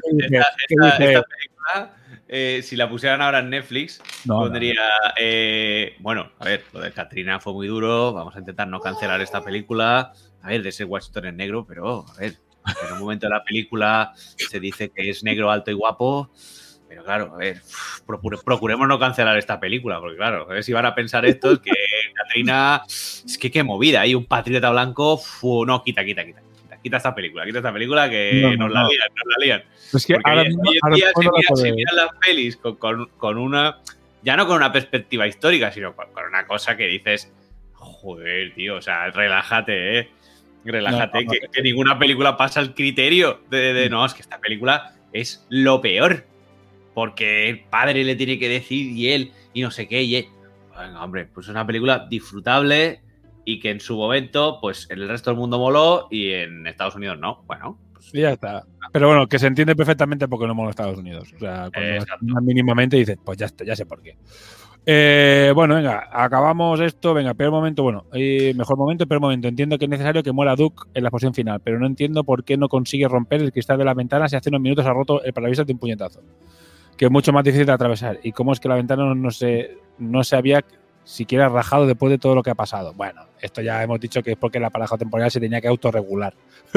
[0.68, 1.96] película,
[2.32, 4.84] eh, si la pusieran ahora en Netflix, pondría,
[5.20, 9.20] eh, bueno, a ver, lo de Katrina fue muy duro, vamos a intentar no cancelar
[9.20, 10.14] esta película.
[10.44, 12.38] A ver, de ese Washington es negro, pero a ver,
[12.86, 16.30] en un momento de la película se dice que es negro, alto y guapo.
[16.88, 17.62] Pero claro, a ver,
[18.46, 21.60] procuremos no cancelar esta película, porque claro, a ver si van a pensar esto, es
[21.60, 21.72] que
[22.16, 25.20] Katrina, es que qué movida, hay un patriota blanco,
[25.66, 26.42] no, quita, quita, quita,
[26.84, 29.64] quita, esta película, quita esta película que nos la lían, nos la lían.
[29.94, 30.64] Es que ahora mismo,
[31.56, 33.80] si, miras, las pelis con, una,
[34.22, 37.32] ya no con una perspectiva histórica, sino con, una cosa que dices,
[37.74, 40.10] joder, tío, o sea, relájate, eh.
[40.66, 45.46] Relájate, que, ninguna película pasa el criterio de, de, no, es que esta película es
[45.50, 46.26] lo peor
[46.94, 50.28] porque el padre le tiene que decir y él, y no sé qué, y él.
[50.78, 53.00] Venga, hombre, pues es una película disfrutable
[53.46, 56.96] y que en su momento, pues en el resto del mundo moló y en Estados
[56.96, 57.44] Unidos no.
[57.48, 58.66] Bueno, pues, ya está.
[58.92, 61.32] Pero bueno, que se entiende perfectamente porque no moló Estados Unidos.
[61.36, 64.18] O sea, cuando mínimamente dices, pues ya, ya sé por qué.
[64.86, 67.14] Eh, bueno, venga, acabamos esto.
[67.14, 67.84] Venga, peor momento.
[67.84, 69.48] Bueno, mejor momento, peor momento.
[69.48, 72.44] Entiendo que es necesario que muera Duke en la posición final, pero no entiendo por
[72.44, 75.24] qué no consigue romper el cristal de la ventana si hace unos minutos ha roto
[75.24, 76.22] el parabrisas de un puñetazo
[77.00, 78.20] que es mucho más difícil de atravesar.
[78.24, 80.66] ¿Y cómo es que la ventana no se, no se había
[81.10, 82.94] siquiera rajado después de todo lo que ha pasado?
[82.94, 86.34] Bueno, esto ya hemos dicho que es porque la pareja temporal se tenía que autorregular.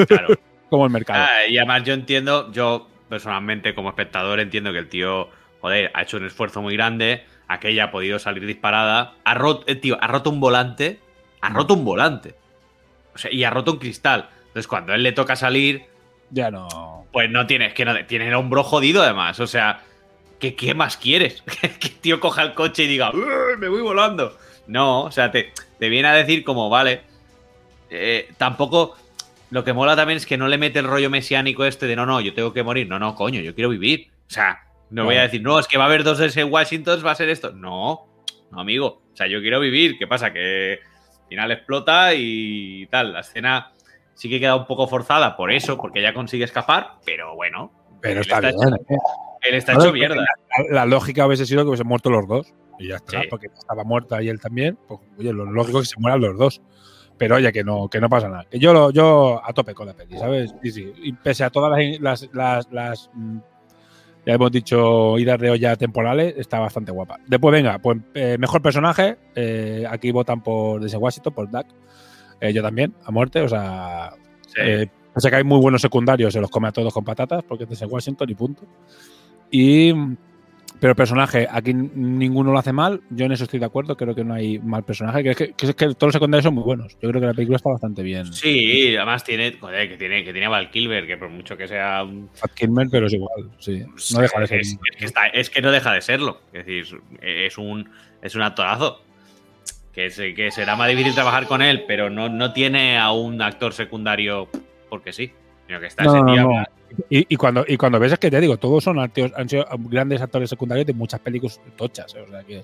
[0.07, 0.35] Claro.
[0.69, 1.23] como el mercado.
[1.23, 5.29] Ah, y además yo entiendo, yo personalmente como espectador entiendo que el tío,
[5.61, 9.75] joder, ha hecho un esfuerzo muy grande, aquella ha podido salir disparada, ha roto, eh,
[9.75, 10.99] tío, ha roto un volante,
[11.41, 11.55] ha mm.
[11.55, 12.33] roto un volante.
[13.13, 14.29] O sea, y ha roto un cristal.
[14.47, 15.85] Entonces cuando a él le toca salir...
[16.31, 17.05] Ya no...
[17.11, 19.83] Pues no tienes, que no, tiene el hombro jodido además, o sea
[20.51, 21.41] ¿qué, más quieres?
[21.79, 23.11] que el tío coja el coche y diga,
[23.57, 24.37] me voy volando.
[24.67, 27.01] No, o sea, te, te viene a decir como, vale,
[27.89, 28.97] eh, tampoco...
[29.49, 32.07] Lo que mola también es que no le mete el rollo mesiánico este de no,
[32.07, 32.87] no, yo tengo que morir.
[32.87, 34.09] No, no, coño, yo quiero vivir.
[34.27, 36.43] O sea, no voy a decir, no, es que va a haber dos de ese
[36.43, 37.51] Washington, va a ser esto.
[37.51, 38.07] No,
[38.51, 39.03] no, amigo.
[39.13, 39.97] O sea, yo quiero vivir.
[39.99, 40.33] ¿Qué pasa?
[40.33, 40.79] Que
[41.21, 43.13] al final explota y tal.
[43.13, 43.71] La escena
[44.15, 47.71] sí que queda un poco forzada por eso, porque ya consigue escapar, pero bueno.
[48.01, 48.55] Pero está, bien.
[49.43, 50.25] Él está hecho mierda.
[50.69, 52.53] La, lógica hubiese sido que hubiesen muerto los dos.
[52.79, 54.77] Y ya está, porque estaba muerta y él también.
[54.87, 56.61] Pues, oye, lo lógico es que se mueran los dos.
[57.17, 58.45] Pero oye, que no, que no pasa nada.
[58.49, 60.53] Que yo, yo a tope con la peli, ¿sabes?
[60.63, 60.93] Sí, sí.
[61.03, 63.37] Y pese a todas las, las, las, mm,
[64.25, 67.19] ya hemos dicho, idas de olla temporales, está bastante guapa.
[67.27, 69.17] Después, venga, pues eh, mejor personaje.
[69.35, 71.67] Eh, aquí votan por Desde Washington, por Duck.
[72.39, 73.41] Eh, yo también, a muerte.
[73.41, 74.13] O sea,
[74.47, 74.89] sí.
[75.17, 77.69] sé que hay muy buenos secundarios, se los come a todos con patatas, porque es
[77.69, 78.63] Desde Washington y punto.
[79.55, 79.93] Y,
[80.79, 83.01] pero el personaje, aquí ninguno lo hace mal.
[83.11, 83.95] Yo en eso estoy de acuerdo.
[83.95, 85.23] Creo que no hay mal personaje.
[85.23, 86.97] Que, que, que, que todos los secundarios son muy buenos.
[86.99, 88.33] Yo creo que la película está bastante bien.
[88.33, 91.67] Sí, además tiene, joder, que tiene, que tiene a Val Kilmer, que por mucho que
[91.67, 92.01] sea.
[92.01, 93.51] Val Kilmer, pero es igual.
[93.59, 93.83] Sí.
[94.15, 94.61] No deja de ser.
[94.61, 96.41] Es, está, es, que no deja de serlo.
[96.51, 97.87] Es decir, es un,
[98.23, 99.03] es un actorazo.
[99.93, 103.73] Que, que será más difícil trabajar con él, pero no, no tiene a un actor
[103.73, 104.49] secundario
[104.89, 105.31] porque sí.
[105.67, 106.49] Sino que está ese tío.
[107.09, 110.49] Y, cuando, y cuando ves es que te digo, todos son han sido grandes actores
[110.49, 112.13] secundarios de muchas películas tochas.
[112.15, 112.25] ¿eh?
[112.27, 112.63] O sea que,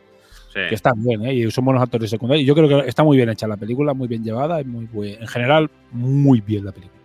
[0.54, 1.34] que, están bien, ¿eh?
[1.34, 2.46] Y son buenos actores secundarios.
[2.48, 5.28] Yo creo que está muy bien hecha la película, muy bien llevada, y muy, en
[5.28, 7.00] general, muy bien la película.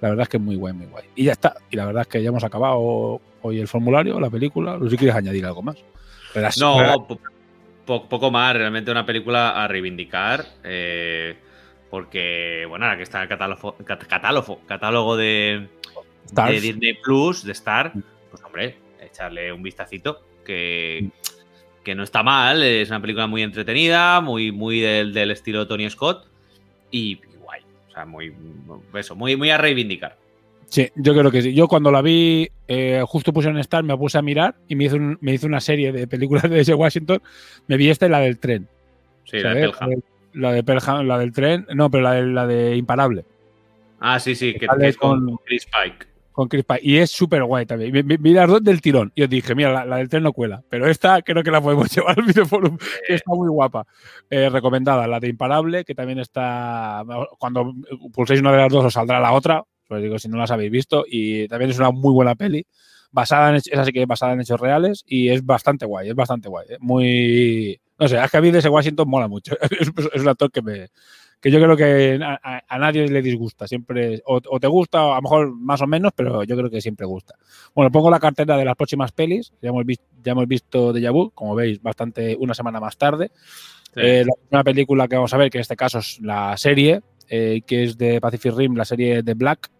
[0.00, 1.04] La verdad es que es muy guay, muy guay.
[1.16, 1.54] Y ya está.
[1.70, 4.76] Y la verdad es que ya hemos acabado hoy el formulario, la película.
[4.76, 5.76] No sé si quieres añadir algo más.
[6.58, 7.06] no,
[7.84, 8.54] poco más.
[8.54, 10.44] Realmente una película a reivindicar.
[10.62, 11.36] Eh,
[11.90, 15.68] porque, bueno, ahora que está el catálogo, catálogo, catálogo de,
[16.32, 17.92] de Disney Plus, de Star,
[18.30, 21.08] pues hombre, echarle un vistacito, que,
[21.84, 25.88] que no está mal, es una película muy entretenida, muy, muy del, del estilo Tony
[25.90, 26.26] Scott
[26.90, 27.62] y, y guay.
[27.88, 28.32] O sea, muy,
[28.94, 30.16] eso, muy, muy a reivindicar.
[30.66, 31.54] Sí, yo creo que sí.
[31.54, 34.84] Yo cuando la vi, eh, justo puse en Star, me puse a mirar y me
[34.84, 37.22] hizo, un- me hizo una serie de películas de ese Washington.
[37.68, 38.68] Me vi esta y la del tren.
[39.24, 39.70] Sí, la de.
[39.70, 40.00] Pelham.
[40.34, 41.66] La de Pelham, la del tren.
[41.74, 43.24] No, pero la de, la de Imparable.
[43.98, 46.06] Ah, sí, sí, que, Sale que es con, con- Chris Pike.
[46.38, 46.78] Con Chris Pine.
[46.84, 48.06] Y es súper guay también.
[48.22, 49.10] Las dos del tirón.
[49.16, 50.62] Y os dije, mira, la, la del tren no cuela.
[50.70, 53.88] Pero esta creo que la podemos llevar al videoforum, que está muy guapa.
[54.30, 55.08] Eh, recomendada.
[55.08, 57.02] La de Imparable, que también está.
[57.40, 57.74] Cuando
[58.12, 59.64] pulséis una de las dos, os saldrá la otra.
[59.88, 61.04] Os digo, si no las habéis visto.
[61.08, 62.64] Y también es una muy buena peli.
[63.10, 65.02] Basada en, es así que basada en hechos reales.
[65.08, 66.10] Y es bastante guay.
[66.10, 66.66] Es bastante guay.
[66.70, 66.76] ¿eh?
[66.78, 67.80] Muy.
[67.98, 69.56] No sé, es que a mí de ese Washington mola mucho.
[69.80, 70.88] Es, es un actor que me,
[71.40, 73.66] que yo creo que a, a- a nadie le disgusta.
[73.68, 76.68] Siempre, o, o te gusta, o a lo mejor más o menos, pero yo creo
[76.70, 77.34] que siempre gusta.
[77.74, 79.52] Bueno, pongo la cartera de las próximas pelis.
[79.62, 83.30] Ya hemos, vis- ya hemos visto Deja Vu, como veis, bastante una semana más tarde.
[83.94, 84.00] Sí.
[84.02, 87.00] Eh, la primera película que vamos a ver, que en este caso es la serie,
[87.28, 89.70] eh, que es de Pacific Rim, la serie de Black.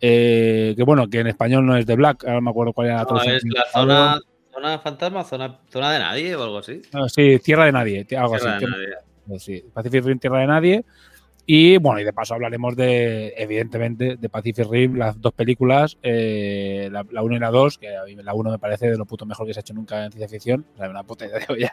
[0.00, 2.88] eh, que bueno, que en español no es de Black, ahora no me acuerdo cuál
[2.88, 4.20] era la No, es la zona,
[4.52, 6.82] zona fantasma, zona, zona de nadie o algo así.
[6.92, 8.64] Ah, sí, Tierra de Nadie, algo Tierra así.
[8.64, 8.88] de nadie.
[9.38, 10.84] Sí, Pacific Rim, Tierra de Nadie.
[11.50, 16.90] Y bueno, y de paso hablaremos de, evidentemente, de Pacific Rim, las dos películas, eh,
[16.92, 19.06] la, la 1 y la 2, que a mí la 1 me parece de lo
[19.06, 20.66] puto mejor que se ha hecho nunca en ciencia ficción.
[20.74, 21.72] O sea, una puta idea de olla.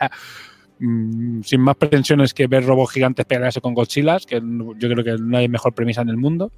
[0.79, 5.17] mm, sin más pretensiones que ver robots gigantes pelearse con Godzillas, que yo creo que
[5.21, 6.53] no hay mejor premisa en el mundo.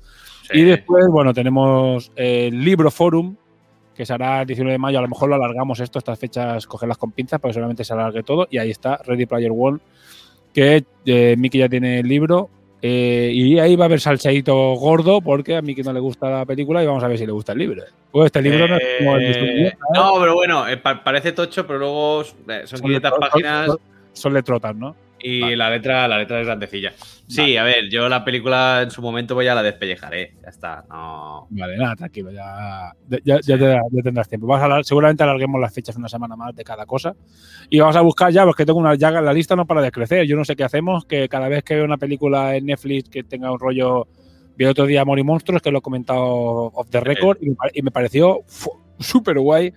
[0.52, 0.60] Sí.
[0.60, 3.36] Y después, bueno, tenemos el libro forum,
[3.98, 5.00] que se hará el 19 de mayo.
[5.00, 8.22] A lo mejor lo alargamos esto, estas fechas, cogerlas con pinzas, porque seguramente se alargue
[8.22, 8.48] todo.
[8.52, 9.80] Y ahí está, Ready Player One,
[10.58, 12.50] que eh, Miki ya tiene el libro.
[12.82, 16.46] eh, y ahí va a haber salseíto gordo, porque a Miki no le gusta la
[16.46, 17.84] película y vamos a ver si le gusta el libro.
[18.12, 19.74] Pues este libro no es como el Eh, ¿eh?
[19.94, 23.80] no, pero bueno, eh, pa- parece tocho, pero luego eh, son 500 letro- páginas son-
[24.14, 24.96] son letrotas, ¿no?
[25.20, 26.94] Y la letra la letra es grandecilla.
[27.28, 30.36] Sí, a ver, yo la película en su momento voy a la despellejaré.
[30.42, 31.48] Ya está, no.
[31.50, 32.92] Vale, nada, tranquilo, ya,
[33.26, 34.48] ya, ya te- ya tendrás tiempo.
[34.48, 37.16] Vamos a hablar- seguramente alarguemos las fechas una semana más de cada cosa.
[37.70, 40.26] Y vamos a buscar ya, porque tengo una ya la lista no para de crecer.
[40.26, 43.24] Yo no sé qué hacemos, que cada vez que veo una película en Netflix que
[43.24, 44.08] tenga un rollo.
[44.56, 46.24] Vi otro día Amor y Monstruos, que lo he comentado
[46.74, 48.40] off the record, y me, y me pareció
[49.00, 49.74] súper guay.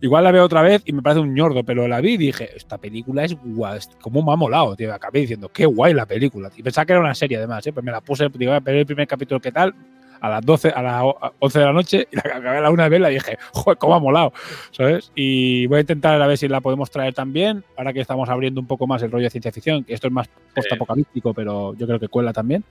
[0.00, 2.50] Igual la veo otra vez y me parece un ñordo, pero la vi y dije,
[2.56, 4.92] esta película es guay, como me ha molado, tío.
[4.94, 6.50] Acabé diciendo, qué guay la película.
[6.56, 7.72] Y pensaba que era una serie además, ¿eh?
[7.72, 9.74] pues me la puse, digo, a ver el primer capítulo, ¿qué tal?
[10.22, 12.60] A las 12, a las o- a 11 de la noche, y la acabé a
[12.60, 14.32] la una vez, la dije, joder, cómo ha molado,
[14.70, 15.12] ¿sabes?
[15.14, 18.60] Y voy a intentar a ver si la podemos traer también, ahora que estamos abriendo
[18.60, 21.86] un poco más el rollo de ciencia ficción, que esto es más postapocalíptico, pero yo
[21.86, 22.64] creo que cuela también.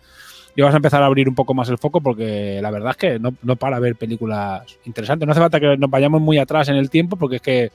[0.55, 2.97] Y vamos a empezar a abrir un poco más el foco porque la verdad es
[2.97, 5.25] que no, no para ver películas interesantes.
[5.25, 7.71] No hace falta que nos vayamos muy atrás en el tiempo porque es que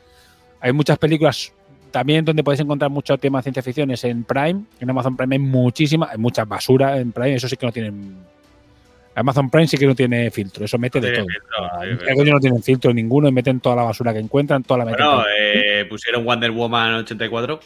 [0.61, 1.53] hay muchas películas
[1.95, 4.65] también donde podéis encontrar mucho tema de ciencia ficción es en Prime.
[4.81, 8.17] En Amazon Prime hay muchísima, hay mucha basura en Prime, eso sí que no tienen.
[9.15, 11.27] Amazon Prime sí que no tiene filtro, eso mete No de todo.
[11.27, 14.85] filtro, coño no tienen filtro ninguno y meten toda la basura que encuentran, toda la.
[14.87, 17.61] Bueno, eh, pusieron Wonder Woman 84.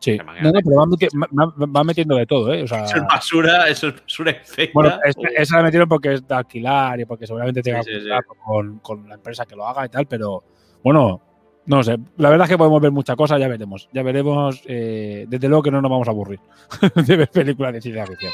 [0.00, 0.18] Sí.
[0.42, 2.64] No, no, pero meti- va- metiendo de todo, ¿eh?
[2.64, 4.72] O sea, Eso es basura, eso es basura infecta.
[4.74, 7.90] Bueno, es- o- esa la metieron porque es de alquilar y porque seguramente tenga Sí,
[8.00, 8.08] sí,
[8.44, 10.42] Con, con la empresa que lo haga y tal, pero
[10.82, 11.20] bueno,
[11.66, 11.96] no sé.
[12.16, 13.88] La verdad es que podemos ver muchas cosas, ya veremos.
[13.92, 14.62] Ya veremos.
[14.66, 16.40] eh, desde luego que no nos vamos a aburrir
[17.06, 18.32] de ver películas de ciencia ficción.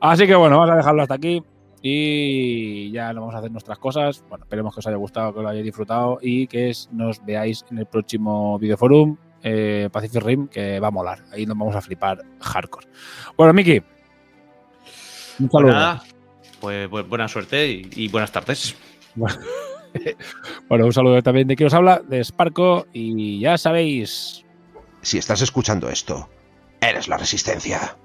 [0.00, 1.42] Así que bueno, vamos a dejarlo hasta aquí
[1.80, 4.24] y ya nos vamos a hacer nuestras cosas.
[4.28, 7.78] Bueno, esperemos que os haya gustado, que lo hayáis disfrutado y que nos veáis en
[7.78, 9.16] el próximo videoforum.
[9.42, 11.24] Eh, Pacific Rim, que va a molar.
[11.32, 12.86] Ahí nos vamos a flipar hardcore.
[13.36, 13.78] Bueno, Miki.
[15.38, 15.72] Un Pues saludo.
[15.72, 16.02] nada,
[16.60, 18.76] pues, pues buena suerte y, y buenas tardes.
[20.68, 24.44] Bueno, un saludo también de quien os habla, de Sparco, y ya sabéis,
[25.00, 26.28] Si estás escuchando esto,
[26.80, 27.96] eres la resistencia.